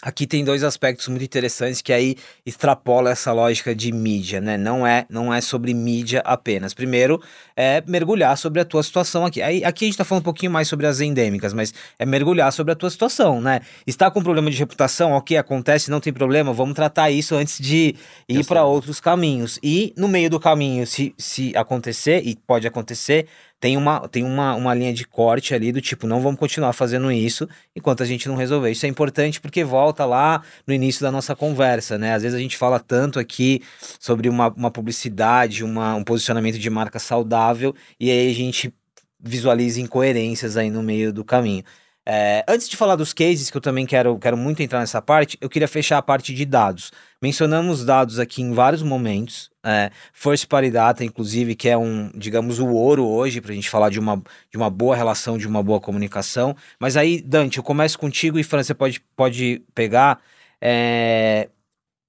[0.03, 4.59] Aqui tem dois aspectos muito interessantes que aí extrapola essa lógica de mídia, né?
[4.59, 6.75] Não é, não é sobre mídia apenas.
[6.75, 7.23] Primeiro,
[7.57, 9.41] é mergulhar sobre a tua situação aqui.
[9.41, 12.53] Aí, aqui a gente tá falando um pouquinho mais sobre as endêmicas, mas é mergulhar
[12.53, 13.61] sobre a tua situação, né?
[13.87, 17.95] Está com problema de reputação, ok, acontece, não tem problema, vamos tratar isso antes de
[18.29, 19.61] ir para outros caminhos.
[19.63, 23.27] E no meio do caminho, se, se acontecer, e pode acontecer,
[23.64, 27.11] tem uma, tem uma, uma linha de corte ali do tipo, não vamos continuar fazendo
[27.11, 28.70] isso enquanto a gente não resolver.
[28.70, 32.12] Isso é importante porque volta lá no início da nossa conversa, né?
[32.12, 33.62] Às vezes a gente fala tanto aqui
[33.98, 38.70] sobre uma, uma publicidade, uma, um posicionamento de marca saudável, e aí a gente
[39.18, 41.64] visualiza incoerências aí no meio do caminho.
[42.07, 45.38] É, antes de falar dos cases, que eu também quero, quero muito entrar nessa parte,
[45.40, 46.93] eu queria fechar a parte de dados.
[47.23, 49.51] Mencionamos dados aqui em vários momentos.
[49.64, 53.71] É, First Party Data, inclusive, que é um, digamos, o ouro hoje, para a gente
[53.71, 56.55] falar de uma, de uma boa relação, de uma boa comunicação.
[56.79, 60.21] Mas aí, Dante, eu começo contigo e Fran, você pode, pode pegar.
[60.61, 61.49] é,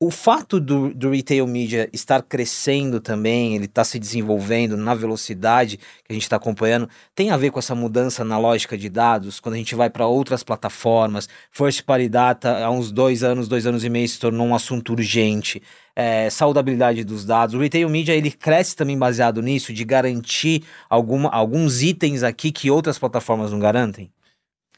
[0.06, 5.78] o fato do, do retail media estar crescendo também, ele está se desenvolvendo na velocidade
[5.78, 9.40] que a gente está acompanhando, tem a ver com essa mudança na lógica de dados,
[9.40, 13.66] quando a gente vai para outras plataformas, First Party Data há uns dois anos, dois
[13.66, 15.60] anos e meio se tornou um assunto urgente,
[15.96, 21.30] é, saudabilidade dos dados, o retail media ele cresce também baseado nisso, de garantir alguma,
[21.30, 24.12] alguns itens aqui que outras plataformas não garantem?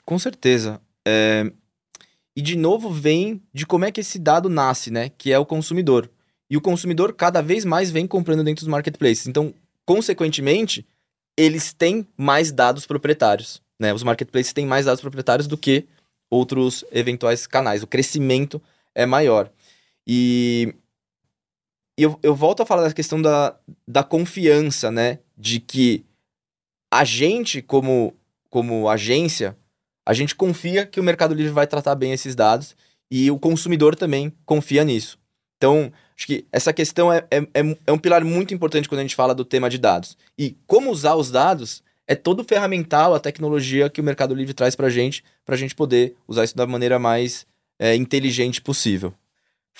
[0.06, 0.80] Com certeza.
[1.06, 1.52] É,
[2.38, 5.10] E de novo vem de como é que esse dado nasce, né?
[5.18, 6.08] Que é o consumidor.
[6.48, 9.26] E o consumidor cada vez mais vem comprando dentro dos marketplaces.
[9.26, 9.52] Então,
[9.84, 10.86] consequentemente,
[11.36, 13.60] eles têm mais dados proprietários.
[13.80, 13.92] Né?
[13.92, 15.88] Os marketplaces têm mais dados proprietários do que
[16.30, 17.82] outros eventuais canais.
[17.82, 18.62] O crescimento
[18.94, 19.52] é maior.
[20.06, 20.76] E
[21.98, 25.18] e eu, eu volto a falar da questão da, da confiança, né?
[25.36, 26.06] De que
[26.94, 28.14] a gente, como,
[28.48, 29.58] como agência,
[30.08, 32.78] a gente confia que o Mercado Livre vai tratar bem esses dados
[33.12, 35.20] e o consumidor também confia nisso.
[35.58, 39.04] Então, acho que essa questão é, é, é, é um pilar muito importante quando a
[39.04, 40.18] gente fala do tema de dados.
[40.38, 44.54] E como usar os dados é todo o ferramental, a tecnologia que o Mercado Livre
[44.54, 47.46] traz para a gente, para a gente poder usar isso da maneira mais
[47.78, 49.14] é, inteligente possível.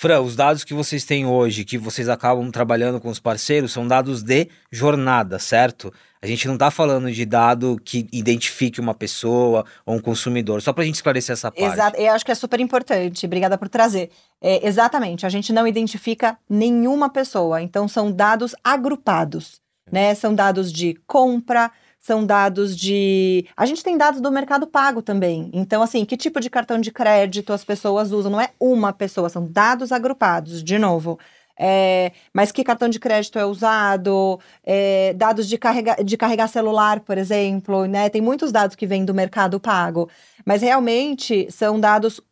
[0.00, 3.84] Fran, os dados que vocês têm hoje, que vocês acabam trabalhando com os parceiros, são
[3.84, 5.92] dados de jornada, certo?
[6.22, 10.72] A gente não está falando de dado que identifique uma pessoa ou um consumidor, só
[10.72, 11.74] para a gente esclarecer essa parte.
[11.74, 13.26] Exato, eu acho que é super importante.
[13.26, 14.12] Obrigada por trazer.
[14.40, 20.14] É, exatamente, a gente não identifica nenhuma pessoa, então são dados agrupados, né?
[20.14, 21.72] São dados de compra,
[22.08, 23.44] são dados de.
[23.54, 25.50] A gente tem dados do mercado pago também.
[25.52, 28.32] Então, assim, que tipo de cartão de crédito as pessoas usam?
[28.32, 31.18] Não é uma pessoa, são dados agrupados, de novo.
[31.60, 37.00] É, mas que cartão de crédito é usado, é, dados de, carrega, de carregar celular,
[37.00, 38.08] por exemplo, né?
[38.08, 40.08] Tem muitos dados que vêm do mercado pago,
[40.46, 42.22] mas realmente são dados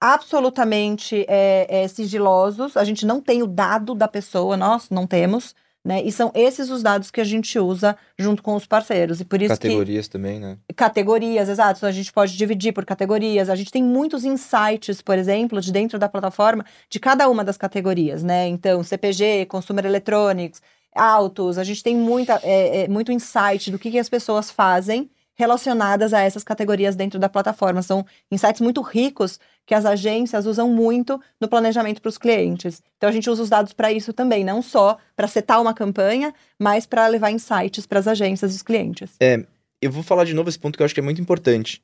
[0.00, 2.78] absolutamente é, é, sigilosos.
[2.78, 5.54] A gente não tem o dado da pessoa, nós não temos,
[5.88, 6.02] né?
[6.04, 9.22] E são esses os dados que a gente usa junto com os parceiros.
[9.22, 10.12] E por isso Categorias que...
[10.12, 10.58] também, né?
[10.76, 11.78] Categorias, exato.
[11.78, 13.48] Então, a gente pode dividir por categorias.
[13.48, 17.56] A gente tem muitos insights, por exemplo, de dentro da plataforma, de cada uma das
[17.56, 18.46] categorias, né?
[18.48, 20.60] Então, CPG, Consumer Electronics,
[20.94, 25.08] autos, a gente tem muita, é, é, muito insight do que, que as pessoas fazem
[25.38, 27.80] relacionadas a essas categorias dentro da plataforma.
[27.80, 32.82] São insights muito ricos que as agências usam muito no planejamento para os clientes.
[32.96, 36.34] Então a gente usa os dados para isso também, não só para setar uma campanha,
[36.58, 39.12] mas para levar insights para as agências e os clientes.
[39.20, 39.46] É,
[39.80, 41.80] eu vou falar de novo esse ponto que eu acho que é muito importante.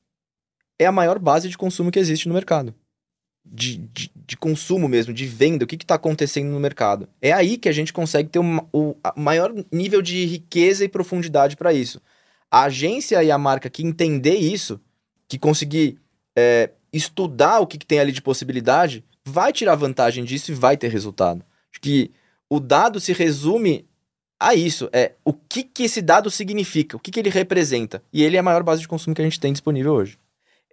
[0.76, 2.74] É a maior base de consumo que existe no mercado.
[3.44, 7.06] de, de, de, consumo mesmo, de venda, o que está acontecendo no mercado.
[7.20, 11.72] É aí que a gente consegue ter o maior nível de riqueza e profundidade para
[11.72, 12.00] isso.
[12.54, 14.80] A agência e a marca que entender isso,
[15.26, 15.98] que conseguir
[16.38, 20.76] é, estudar o que, que tem ali de possibilidade, vai tirar vantagem disso e vai
[20.76, 21.44] ter resultado.
[21.72, 22.12] Acho que
[22.48, 23.84] o dado se resume
[24.38, 24.88] a isso.
[24.92, 28.00] É o que, que esse dado significa, o que, que ele representa.
[28.12, 30.16] E ele é a maior base de consumo que a gente tem disponível hoje.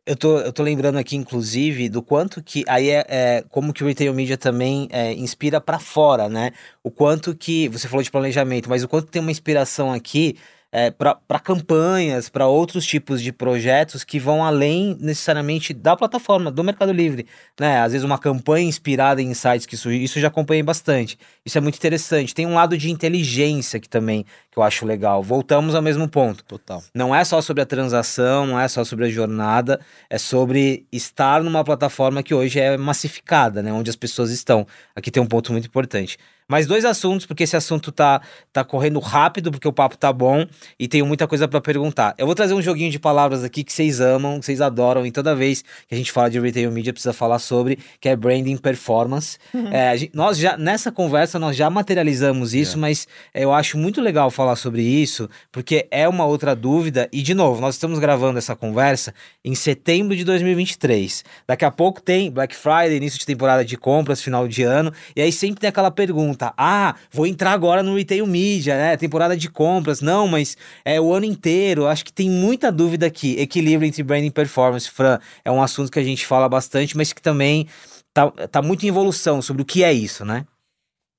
[0.05, 2.63] Eu tô, eu tô lembrando aqui, inclusive, do quanto que.
[2.67, 6.51] Aí é, é como que o retail media também é, inspira para fora, né?
[6.83, 7.67] O quanto que.
[7.69, 10.37] Você falou de planejamento, mas o quanto tem uma inspiração aqui
[10.71, 16.63] é, para campanhas, para outros tipos de projetos que vão além necessariamente da plataforma, do
[16.63, 17.27] Mercado Livre.
[17.59, 17.79] Né?
[17.81, 21.17] Às vezes uma campanha inspirada em sites que isso, isso já acompanhei bastante.
[21.45, 22.33] Isso é muito interessante.
[22.33, 25.23] Tem um lado de inteligência que também que eu acho legal.
[25.23, 26.43] Voltamos ao mesmo ponto.
[26.43, 26.83] Total.
[26.93, 29.79] Não é só sobre a transação, não é só sobre a jornada,
[30.09, 33.71] é sobre estar numa plataforma que hoje é massificada, né?
[33.71, 34.67] Onde as pessoas estão.
[34.95, 36.17] Aqui tem um ponto muito importante.
[36.51, 40.45] Mais dois assuntos, porque esse assunto tá, tá correndo rápido, porque o papo tá bom
[40.77, 42.13] e tenho muita coisa para perguntar.
[42.17, 45.13] Eu vou trazer um joguinho de palavras aqui que vocês amam, que vocês adoram, e
[45.13, 48.57] toda vez que a gente fala de retail media precisa falar sobre, que é branding
[48.57, 49.37] performance.
[49.53, 49.69] Uhum.
[49.71, 52.81] É, gente, nós já, nessa conversa, nós já materializamos isso, é.
[52.81, 57.07] mas eu acho muito legal falar sobre isso, porque é uma outra dúvida.
[57.13, 61.23] E, de novo, nós estamos gravando essa conversa em setembro de 2023.
[61.47, 65.21] Daqui a pouco tem Black Friday, início de temporada de compras, final de ano, e
[65.21, 68.97] aí sempre tem aquela pergunta pergunta: ah, vou entrar agora no retail media, né?
[68.97, 70.01] Temporada de compras.
[70.01, 71.87] Não, mas é o ano inteiro.
[71.87, 73.39] Acho que tem muita dúvida aqui.
[73.39, 77.13] Equilíbrio entre branding e performance, Fran, é um assunto que a gente fala bastante, mas
[77.13, 77.67] que também
[78.13, 80.45] tá, tá muito em evolução sobre o que é isso, né?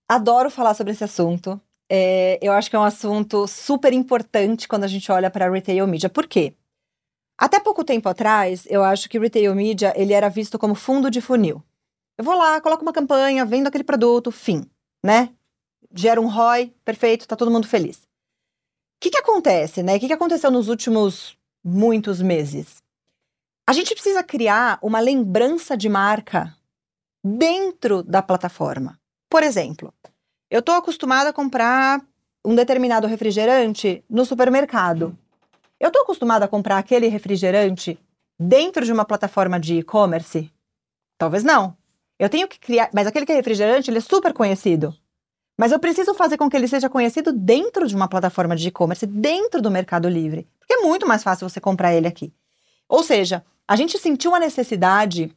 [0.09, 1.61] Adoro falar sobre esse assunto.
[1.91, 5.87] É, eu acho que é um assunto super importante quando a gente olha para retail
[5.87, 6.09] media.
[6.09, 6.55] Por quê?
[7.39, 11.21] Até pouco tempo atrás, eu acho que retail media ele era visto como fundo de
[11.21, 11.63] funil.
[12.17, 14.71] Eu vou lá, coloco uma campanha, vendo aquele produto, fim
[15.03, 15.31] né?
[15.95, 17.99] Gera um ROI, perfeito, tá todo mundo feliz.
[17.99, 19.97] O que, que acontece, né?
[19.97, 22.83] O que, que aconteceu nos últimos muitos meses?
[23.69, 26.57] A gente precisa criar uma lembrança de marca
[27.25, 28.99] dentro da plataforma.
[29.29, 29.93] Por exemplo,
[30.51, 32.05] eu estou acostumada a comprar
[32.45, 35.17] um determinado refrigerante no supermercado.
[35.79, 37.99] Eu estou acostumada a comprar aquele refrigerante
[38.39, 40.53] dentro de uma plataforma de e-commerce?
[41.17, 41.77] Talvez não.
[42.23, 42.89] Eu tenho que criar.
[42.95, 44.97] Mas aquele que é refrigerante, ele é super conhecido.
[45.59, 49.05] Mas eu preciso fazer com que ele seja conhecido dentro de uma plataforma de e-commerce,
[49.05, 50.49] dentro do Mercado Livre.
[50.61, 52.33] Porque é muito mais fácil você comprar ele aqui.
[52.89, 55.37] Ou seja, a gente sentiu a necessidade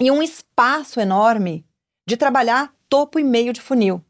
[0.00, 1.66] e um espaço enorme
[2.06, 4.02] de trabalhar topo e meio de funil.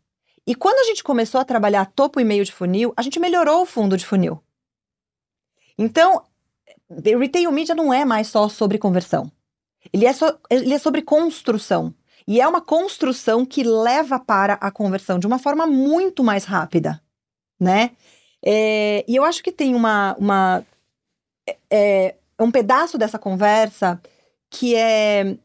[0.46, 3.62] E quando a gente começou a trabalhar topo e meio de funil, a gente melhorou
[3.62, 4.40] o fundo de funil.
[5.76, 6.22] Então,
[6.88, 9.28] retail media não é mais só sobre conversão.
[9.92, 11.94] Ele é, so, ele é sobre construção.
[12.26, 17.00] E é uma construção que leva para a conversão de uma forma muito mais rápida,
[17.58, 17.92] né?
[18.44, 20.64] É, e eu acho que tem uma, uma
[21.48, 24.00] é, é, um pedaço dessa conversa
[24.50, 25.36] que é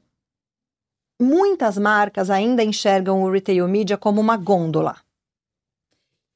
[1.21, 4.97] muitas marcas ainda enxergam o retail media como uma gôndola.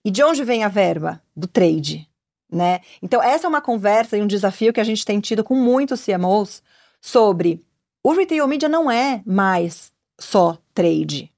[0.04, 1.22] E de onde vem a verba?
[1.36, 2.08] Do trade,
[2.52, 2.82] né?
[3.02, 6.06] Então essa é uma conversa e um desafio que a gente tem tido com muitos
[6.06, 6.62] CMOs
[7.02, 7.66] sobre
[8.06, 11.32] o retail media não é mais só trade.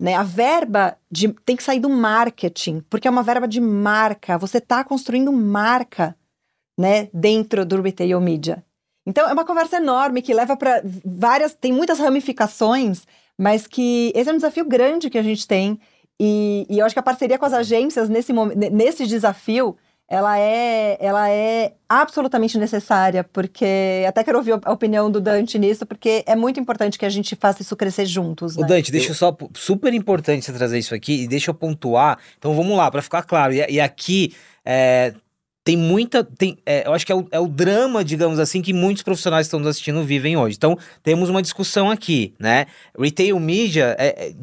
[0.00, 0.16] Né?
[0.16, 4.36] A verba de, tem que sair do marketing, porque é uma verba de marca.
[4.36, 6.16] Você está construindo marca
[6.76, 8.64] né, dentro do retail media.
[9.06, 11.54] Então, é uma conversa enorme que leva para várias.
[11.54, 13.06] Tem muitas ramificações,
[13.38, 15.78] mas que esse é um desafio grande que a gente tem.
[16.20, 19.76] E, e eu acho que a parceria com as agências nesse, nesse desafio
[20.08, 25.86] ela é, ela é absolutamente necessária, porque até quero ouvir a opinião do Dante nisso,
[25.86, 28.56] porque é muito importante que a gente faça isso crescer juntos.
[28.56, 28.64] Né?
[28.64, 32.18] O Dante, deixa eu só, super importante você trazer isso aqui, e deixa eu pontuar.
[32.38, 33.54] Então vamos lá, para ficar claro.
[33.54, 35.14] E, e aqui é,
[35.64, 36.22] tem muita.
[36.22, 39.46] Tem, é, eu acho que é o, é o, drama, digamos assim, que muitos profissionais
[39.46, 40.56] que estão nos assistindo vivem hoje.
[40.56, 42.66] Então, temos uma discussão aqui, né?
[42.96, 44.34] Retail media é, é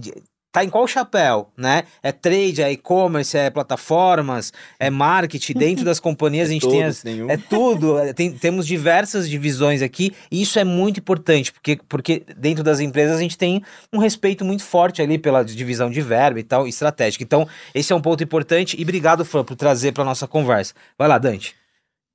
[0.52, 1.84] tá em qual chapéu, né?
[2.04, 5.54] É trade, é e-commerce, é plataformas, é marketing.
[5.54, 7.98] Dentro das companhias a gente tem as, é tudo.
[7.98, 12.80] É, tem, temos diversas divisões aqui e isso é muito importante porque, porque dentro das
[12.80, 16.68] empresas a gente tem um respeito muito forte ali pela divisão de verba e tal,
[16.68, 17.24] estratégica.
[17.24, 20.74] Então esse é um ponto importante e obrigado Fran por trazer para nossa conversa.
[20.98, 21.56] Vai lá, Dante.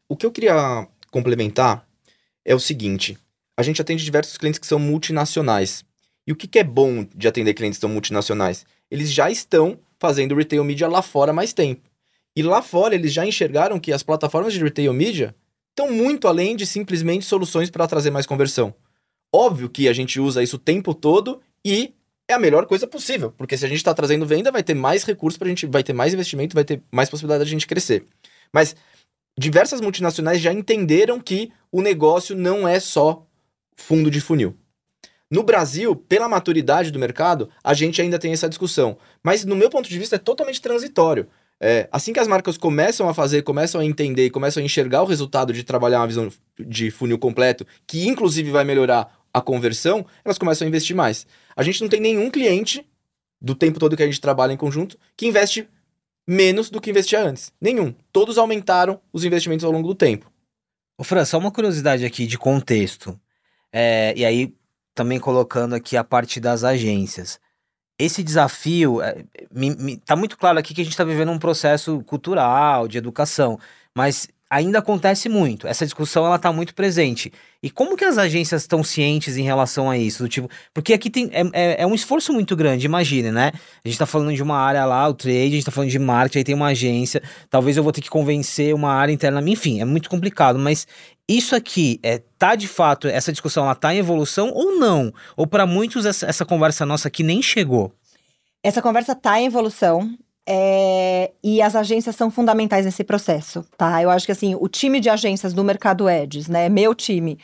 [0.09, 1.84] O que eu queria complementar
[2.45, 3.18] é o seguinte:
[3.57, 5.84] a gente atende diversos clientes que são multinacionais.
[6.27, 8.66] E o que, que é bom de atender clientes tão multinacionais?
[8.91, 11.89] Eles já estão fazendo retail media lá fora há mais tempo.
[12.35, 15.35] E lá fora eles já enxergaram que as plataformas de retail media
[15.70, 18.74] estão muito além de simplesmente soluções para trazer mais conversão.
[19.33, 21.95] Óbvio que a gente usa isso o tempo todo e
[22.29, 25.05] é a melhor coisa possível, porque se a gente está trazendo venda, vai ter mais
[25.05, 27.66] recursos para a gente, vai ter mais investimento, vai ter mais possibilidade de a gente
[27.66, 28.05] crescer.
[28.53, 28.74] Mas
[29.39, 33.24] diversas multinacionais já entenderam que o negócio não é só
[33.77, 34.57] fundo de funil.
[35.31, 38.97] No Brasil, pela maturidade do mercado, a gente ainda tem essa discussão.
[39.22, 41.27] Mas, no meu ponto de vista, é totalmente transitório.
[41.59, 45.07] É, assim que as marcas começam a fazer, começam a entender, começam a enxergar o
[45.07, 50.39] resultado de trabalhar uma visão de funil completo, que inclusive vai melhorar a conversão, elas
[50.39, 51.27] começam a investir mais.
[51.57, 52.87] A gente não tem nenhum cliente
[53.41, 55.68] do tempo todo que a gente trabalha em conjunto que investe
[56.27, 57.53] menos do que investia antes.
[57.61, 57.95] Nenhum.
[58.12, 60.31] Todos aumentaram os investimentos ao longo do tempo.
[60.99, 63.18] Ô, Fran, só uma curiosidade aqui de contexto.
[63.72, 64.55] É, e aí,
[64.97, 67.39] também colocando aqui a parte das agências.
[67.99, 71.39] Esse desafio, é, me, me, tá muito claro aqui que a gente está vivendo um
[71.39, 73.59] processo cultural, de educação,
[73.95, 75.67] mas ainda acontece muito.
[75.67, 77.33] Essa discussão ela tá muito presente.
[77.63, 80.23] E como que as agências estão cientes em relação a isso?
[80.23, 83.53] Do tipo, porque aqui tem é, é, é, um esforço muito grande, imagine, né?
[83.85, 85.99] A gente tá falando de uma área lá, o trade, a gente tá falando de
[85.99, 89.81] marketing, aí tem uma agência, talvez eu vou ter que convencer uma área interna, enfim,
[89.81, 90.87] é muito complicado, mas
[91.29, 95.12] isso aqui é tá de fato essa discussão ela tá em evolução ou não?
[95.37, 97.93] Ou para muitos essa, essa conversa nossa aqui nem chegou?
[98.62, 100.16] Essa conversa tá em evolução.
[100.49, 104.01] É, e as agências são fundamentais nesse processo, tá?
[104.01, 106.68] Eu acho que assim, o time de agências do mercado Eds, né?
[106.68, 107.37] Meu time.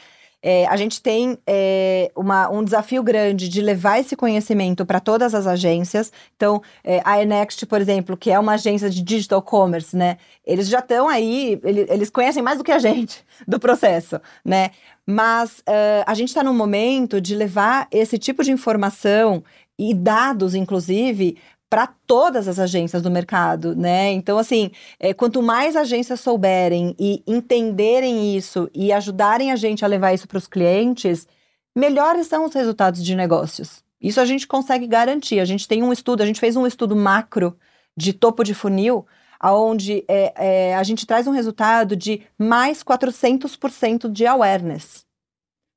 [0.43, 5.35] É, a gente tem é, uma, um desafio grande de levar esse conhecimento para todas
[5.35, 6.11] as agências.
[6.37, 10.19] Então, é, a Enext, por exemplo, que é uma agência de digital commerce, né?
[10.45, 14.71] Eles já estão aí, eles, eles, conhecem mais do que a gente do processo, né?
[15.07, 19.43] Mas uh, a gente está no momento de levar esse tipo de informação
[19.79, 21.37] e dados, inclusive,
[21.73, 24.13] para todas as agências do mercado, né?
[24.13, 24.71] Então, assim,
[25.01, 30.29] é, quanto mais agências souberem e entenderem isso e ajudarem a gente a levar isso
[30.29, 31.27] para os clientes,
[31.75, 33.83] melhores são os resultados de negócios.
[33.99, 35.41] Isso a gente consegue garantir.
[35.41, 37.57] A gente tem um estudo, a gente fez um estudo macro
[37.97, 39.07] de topo de funil,
[39.43, 45.07] onde é, é, a gente traz um resultado de mais 400% de awareness.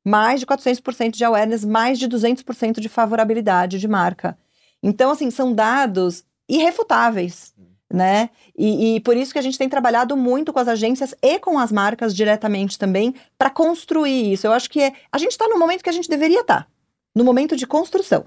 [0.05, 4.37] Mais de 400% de awareness, mais de 200% de favorabilidade de marca.
[4.85, 7.55] Então, assim, são dados irrefutáveis.
[7.91, 8.29] Né?
[8.57, 11.57] E, e, por isso que a gente tem trabalhado muito com as agências e com
[11.57, 14.45] as marcas diretamente também para construir isso.
[14.45, 16.67] Eu acho que é, a gente está no momento que a gente deveria estar, tá,
[17.15, 18.25] no momento de construção.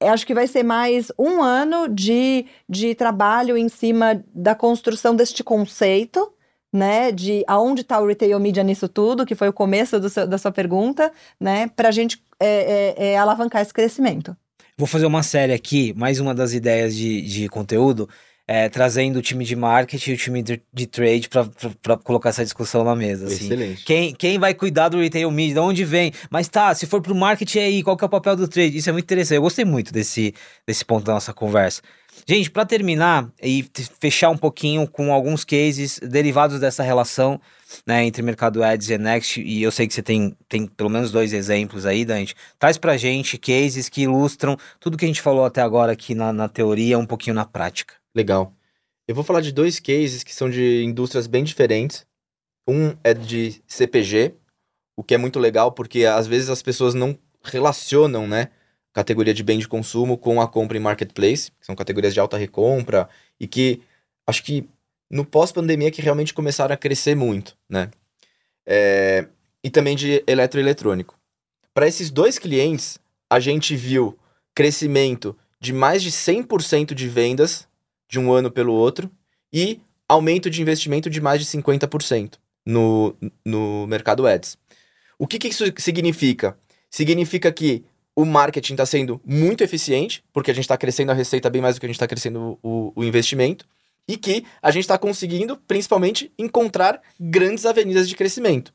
[0.00, 5.14] Eu acho que vai ser mais um ano de, de trabalho em cima da construção
[5.14, 6.32] deste conceito,
[6.72, 7.12] né?
[7.12, 10.50] De aonde está o retail media nisso tudo, que foi o começo seu, da sua
[10.50, 11.68] pergunta, né?
[11.68, 14.36] Para a gente é, é, é alavancar esse crescimento.
[14.82, 18.08] Vou fazer uma série aqui, mais uma das ideias de, de conteúdo,
[18.48, 21.28] é, trazendo o time de marketing e o time de, de trade
[21.80, 23.28] para colocar essa discussão na mesa.
[23.28, 23.44] Assim.
[23.44, 23.84] Excelente.
[23.84, 26.12] Quem, quem vai cuidar do retail media, de onde vem?
[26.28, 28.76] Mas tá, se for pro marketing aí, qual que é o papel do trade?
[28.76, 29.36] Isso é muito interessante.
[29.36, 30.34] Eu gostei muito desse,
[30.66, 31.80] desse ponto da nossa conversa.
[32.26, 33.64] Gente, para terminar e
[33.98, 37.40] fechar um pouquinho com alguns cases derivados dessa relação
[37.86, 41.10] né, entre Mercado Ads e Next, e eu sei que você tem, tem pelo menos
[41.10, 42.34] dois exemplos aí, Dante.
[42.58, 46.32] Traz pra gente cases que ilustram tudo que a gente falou até agora aqui na,
[46.32, 47.94] na teoria, um pouquinho na prática.
[48.14, 48.52] Legal.
[49.08, 52.06] Eu vou falar de dois cases que são de indústrias bem diferentes.
[52.68, 54.34] Um é de CPG,
[54.96, 58.50] o que é muito legal porque às vezes as pessoas não relacionam, né?
[58.92, 62.36] Categoria de bem de consumo com a compra em marketplace, que são categorias de alta
[62.36, 63.08] recompra
[63.40, 63.82] e que
[64.26, 64.68] acho que
[65.10, 67.90] no pós-pandemia que realmente começaram a crescer muito, né?
[68.66, 69.26] É,
[69.62, 71.18] e também de eletroeletrônico.
[71.74, 72.98] Para esses dois clientes,
[73.30, 74.18] a gente viu
[74.54, 77.66] crescimento de mais de 100% de vendas
[78.08, 79.10] de um ano pelo outro
[79.52, 82.34] e aumento de investimento de mais de 50%
[82.66, 84.58] no, no mercado ads.
[85.18, 86.58] O que, que isso significa?
[86.90, 87.84] Significa que
[88.14, 91.76] o marketing está sendo muito eficiente, porque a gente está crescendo a receita bem mais
[91.76, 93.66] do que a gente está crescendo o, o, investimento,
[94.06, 98.72] e que a gente está conseguindo, principalmente, encontrar grandes avenidas de crescimento.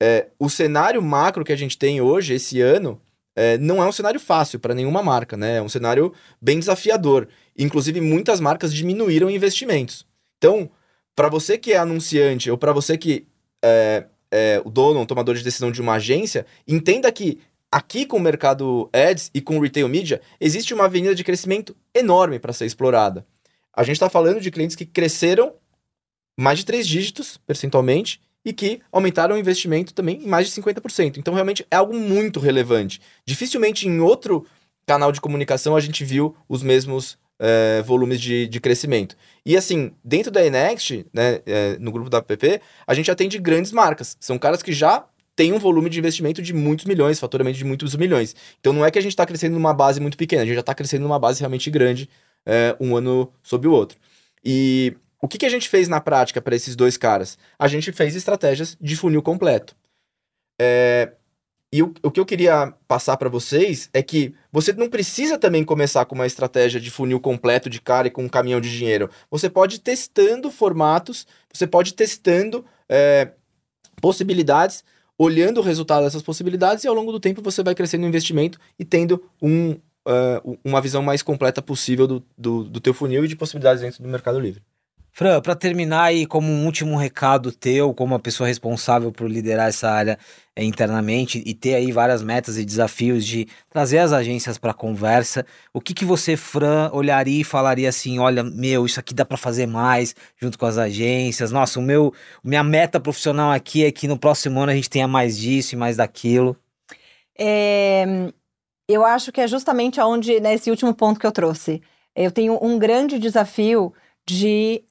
[0.00, 3.00] É, o cenário macro que a gente tem hoje, esse ano,
[3.36, 5.56] é, não é um cenário fácil para nenhuma marca, né?
[5.56, 7.28] É um cenário bem desafiador.
[7.58, 10.06] Inclusive, muitas marcas diminuíram investimentos.
[10.38, 10.70] Então,
[11.14, 13.26] para você que é anunciante ou para você que
[13.62, 17.38] é, é o dono, o tomador de decisão de uma agência, entenda que
[17.72, 21.74] Aqui com o mercado ads e com o retail media, existe uma avenida de crescimento
[21.94, 23.26] enorme para ser explorada.
[23.72, 25.54] A gente está falando de clientes que cresceram
[26.38, 31.16] mais de três dígitos percentualmente e que aumentaram o investimento também em mais de 50%.
[31.16, 33.00] Então, realmente é algo muito relevante.
[33.24, 34.44] Dificilmente em outro
[34.84, 39.16] canal de comunicação a gente viu os mesmos é, volumes de, de crescimento.
[39.46, 43.72] E assim, dentro da Enext, né, é, no grupo da app, a gente atende grandes
[43.72, 44.14] marcas.
[44.20, 47.94] São caras que já tem um volume de investimento de muitos milhões, faturamento de muitos
[47.96, 48.34] milhões.
[48.60, 50.60] Então não é que a gente está crescendo numa base muito pequena, a gente já
[50.60, 52.08] está crescendo numa base realmente grande,
[52.46, 53.98] é, um ano sobre o outro.
[54.44, 57.38] E o que, que a gente fez na prática para esses dois caras?
[57.58, 59.76] A gente fez estratégias de funil completo.
[60.60, 61.12] É,
[61.72, 65.64] e o, o que eu queria passar para vocês é que você não precisa também
[65.64, 69.08] começar com uma estratégia de funil completo de cara e com um caminhão de dinheiro.
[69.30, 73.30] Você pode ir testando formatos, você pode ir testando é,
[74.02, 74.84] possibilidades,
[75.22, 78.58] olhando o resultado dessas possibilidades e ao longo do tempo você vai crescendo no investimento
[78.76, 83.28] e tendo um, uh, uma visão mais completa possível do, do, do teu funil e
[83.28, 84.62] de possibilidades dentro do Mercado Livre.
[85.14, 89.68] Fran, para terminar aí, como um último recado teu, como uma pessoa responsável por liderar
[89.68, 90.18] essa área
[90.56, 95.44] é, internamente e ter aí várias metas e desafios de trazer as agências para conversa,
[95.70, 99.36] o que que você, Fran, olharia e falaria assim, olha, meu, isso aqui dá para
[99.36, 101.52] fazer mais junto com as agências.
[101.52, 105.06] Nossa, o meu, minha meta profissional aqui é que no próximo ano a gente tenha
[105.06, 106.56] mais disso e mais daquilo.
[107.38, 108.32] É,
[108.88, 111.82] eu acho que é justamente aonde, nesse último ponto que eu trouxe.
[112.16, 113.92] Eu tenho um grande desafio
[114.26, 114.84] de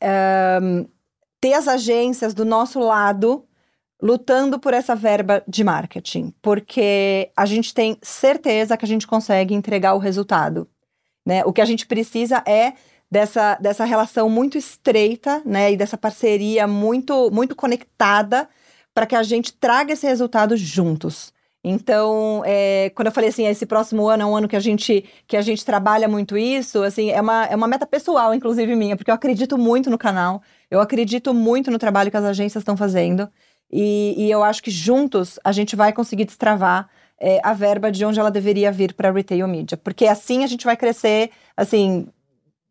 [0.62, 0.88] um,
[1.40, 3.46] ter as agências do nosso lado
[4.02, 9.54] lutando por essa verba de marketing, porque a gente tem certeza que a gente consegue
[9.54, 10.68] entregar o resultado.
[11.26, 11.44] Né?
[11.46, 12.74] O que a gente precisa é
[13.12, 15.72] dessa, dessa relação muito estreita né?
[15.72, 18.50] e dessa parceria muito, muito conectada
[18.94, 21.32] para que a gente traga esse resultado juntos.
[21.64, 25.06] Então, é, quando eu falei assim, esse próximo ano é um ano que a gente,
[25.28, 28.98] que a gente trabalha muito isso, assim, é uma, é uma meta pessoal, inclusive minha,
[28.98, 30.42] porque eu acredito muito no canal,
[30.72, 33.30] eu acredito muito no trabalho que as agências estão fazendo,
[33.72, 36.90] e, e eu acho que juntos a gente vai conseguir destravar
[37.20, 40.66] é, a verba de onde ela deveria vir para retail media, porque assim a gente
[40.66, 42.08] vai crescer, assim,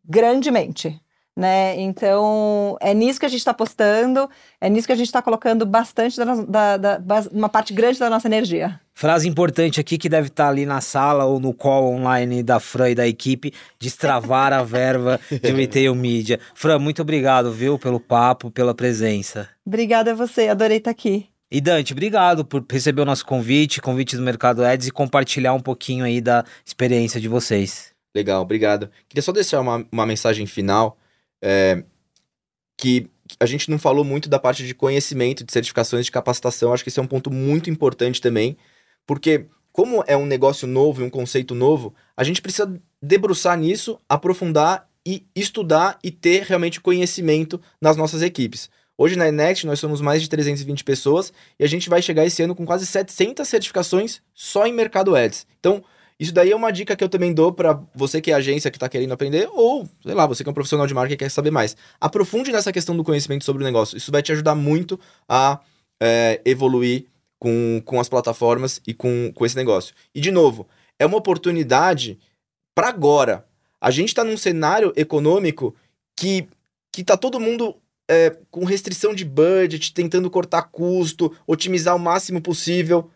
[0.05, 1.01] grandemente
[1.37, 1.81] né?
[1.81, 4.29] Então, é nisso que a gente está apostando,
[4.61, 8.11] é nisso que a gente está colocando bastante da, da, da, uma parte grande da
[8.11, 8.81] nossa energia.
[8.93, 12.61] Frase importante aqui que deve estar tá ali na sala ou no call online da
[12.61, 16.39] Fran e da equipe, destravar a verba de retail media.
[16.55, 19.49] Fran, muito obrigado, viu, pelo papo, pela presença.
[19.65, 21.27] Obrigada a você, adorei estar aqui.
[21.53, 25.61] E Dante, obrigado por receber o nosso convite, convite do Mercado Ads e compartilhar um
[25.61, 27.91] pouquinho aí da experiência de vocês.
[28.15, 28.89] Legal, obrigado.
[29.09, 30.97] Queria só deixar uma, uma mensagem final
[31.43, 31.83] é,
[32.77, 36.73] que a gente não falou muito da parte de conhecimento, de certificações, de capacitação.
[36.73, 38.57] Acho que esse é um ponto muito importante também,
[39.07, 43.99] porque como é um negócio novo e um conceito novo, a gente precisa debruçar nisso,
[44.09, 48.69] aprofundar e estudar e ter realmente conhecimento nas nossas equipes.
[48.99, 52.43] Hoje na Enext nós somos mais de 320 pessoas e a gente vai chegar esse
[52.43, 55.47] ano com quase 700 certificações só em mercado ads.
[55.59, 55.83] Então,
[56.21, 58.77] isso daí é uma dica que eu também dou para você que é agência que
[58.77, 61.31] está querendo aprender, ou, sei lá, você que é um profissional de marketing e quer
[61.31, 61.75] saber mais.
[61.99, 63.97] Aprofunde nessa questão do conhecimento sobre o negócio.
[63.97, 65.61] Isso vai te ajudar muito a
[65.99, 67.07] é, evoluir
[67.39, 69.95] com, com as plataformas e com, com esse negócio.
[70.15, 70.69] E, de novo,
[70.99, 72.19] é uma oportunidade
[72.75, 73.47] para agora.
[73.81, 75.75] A gente está num cenário econômico
[76.15, 76.47] que,
[76.93, 77.77] que tá todo mundo
[78.11, 83.11] é, com restrição de budget, tentando cortar custo, otimizar o máximo possível.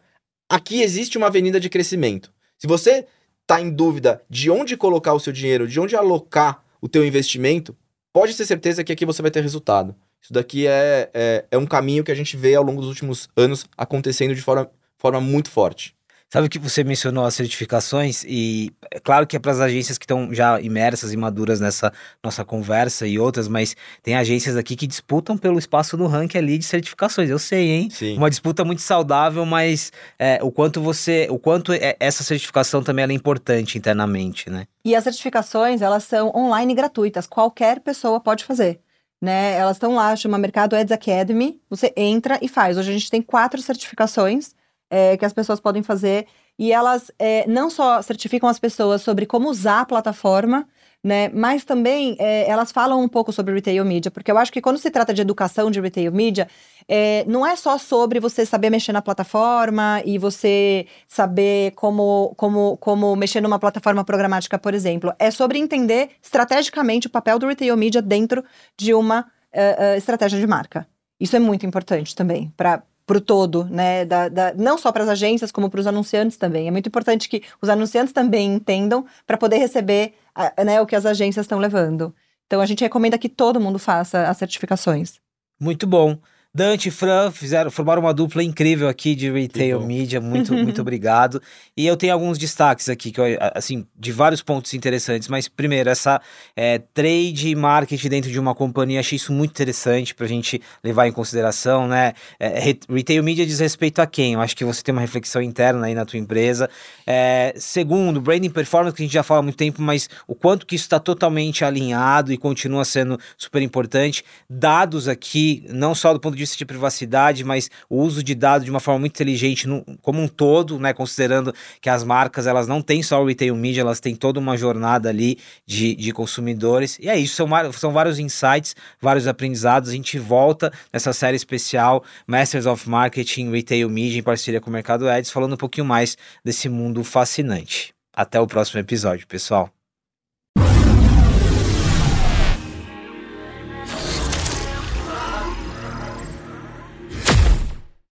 [0.51, 2.33] Aqui existe uma avenida de crescimento.
[2.65, 3.05] Se você
[3.43, 7.77] está em dúvida de onde colocar o seu dinheiro, de onde alocar o teu investimento,
[8.11, 9.95] pode ter certeza que aqui você vai ter resultado.
[10.19, 13.29] Isso daqui é, é, é um caminho que a gente vê ao longo dos últimos
[13.37, 15.95] anos acontecendo de forma, forma muito forte.
[16.35, 20.05] Sabe que você mencionou as certificações e é claro que é para as agências que
[20.05, 24.85] estão já imersas e maduras nessa nossa conversa e outras, mas tem agências aqui que
[24.85, 27.31] disputam pelo espaço no ranking ali de certificações.
[27.31, 27.89] Eu sei, hein?
[27.89, 28.17] Sim.
[28.17, 33.05] Uma disputa muito saudável, mas é, o quanto você, o quanto é, essa certificação também
[33.05, 34.67] é importante internamente, né?
[34.85, 38.81] E as certificações elas são online gratuitas, qualquer pessoa pode fazer.
[39.23, 41.61] Né, elas estão lá, chama Mercado Ads Academy.
[41.71, 42.77] Você entra e faz.
[42.77, 44.53] Hoje a gente tem quatro certificações
[44.95, 46.27] é, que as pessoas podem fazer.
[46.57, 50.69] E elas é, não só certificam as pessoas sobre como usar a plataforma,
[51.03, 51.29] né?
[51.35, 54.79] Mas também é, elas falam um pouco sobre retail media, porque eu acho que quando
[54.79, 56.47] se trata de educação de retail media,
[56.87, 62.77] é, não é só sobre você saber mexer na plataforma e você saber como, como,
[62.77, 65.13] como mexer numa plataforma programática, por exemplo.
[65.19, 68.45] É sobre entender estrategicamente o papel do retail media dentro
[68.79, 70.87] de uma uh, uh, estratégia de marca.
[71.19, 74.05] Isso é muito importante também para para o todo, né?
[74.05, 76.69] Da, da, não só para as agências, como para os anunciantes também.
[76.69, 80.97] É muito importante que os anunciantes também entendam para poder receber a, né, o que
[80.97, 82.15] as agências estão levando.
[82.47, 85.21] Então a gente recomenda que todo mundo faça as certificações.
[85.61, 86.19] Muito bom.
[86.57, 90.21] Dante e Fran fizeram, formaram uma dupla incrível aqui de retail media.
[90.21, 91.43] Muito, muito obrigado.
[91.77, 93.25] E eu tenho alguns destaques aqui, que eu,
[93.55, 95.27] assim, de vários pontos interessantes.
[95.27, 96.21] Mas, primeiro, essa
[96.55, 100.63] é, trade e marketing dentro de uma companhia, achei isso muito interessante para a gente
[100.85, 102.13] levar em consideração, né?
[102.39, 104.35] É, retail media diz respeito a quem?
[104.35, 106.71] Eu acho que você tem uma reflexão interna aí na tua empresa.
[107.05, 110.67] É, segundo, branding performance, que a gente já fala há muito tempo, mas o quanto
[110.67, 114.25] que isso está totalmente alinhado e continua sendo super importante.
[114.49, 118.65] Dados aqui, não só do ponto de vista de privacidade, mas o uso de dados
[118.65, 120.93] de uma forma muito inteligente no, como um todo, né?
[120.93, 124.57] Considerando que as marcas elas não têm só o retail media, elas têm toda uma
[124.57, 126.99] jornada ali de, de consumidores.
[127.01, 129.91] E é isso, são, são vários insights, vários aprendizados.
[129.91, 134.73] A gente volta nessa série especial Masters of Marketing Retail Media em parceria com o
[134.73, 137.95] Mercado Ads, falando um pouquinho mais desse mundo fascinante.
[138.15, 139.71] Até o próximo episódio, pessoal.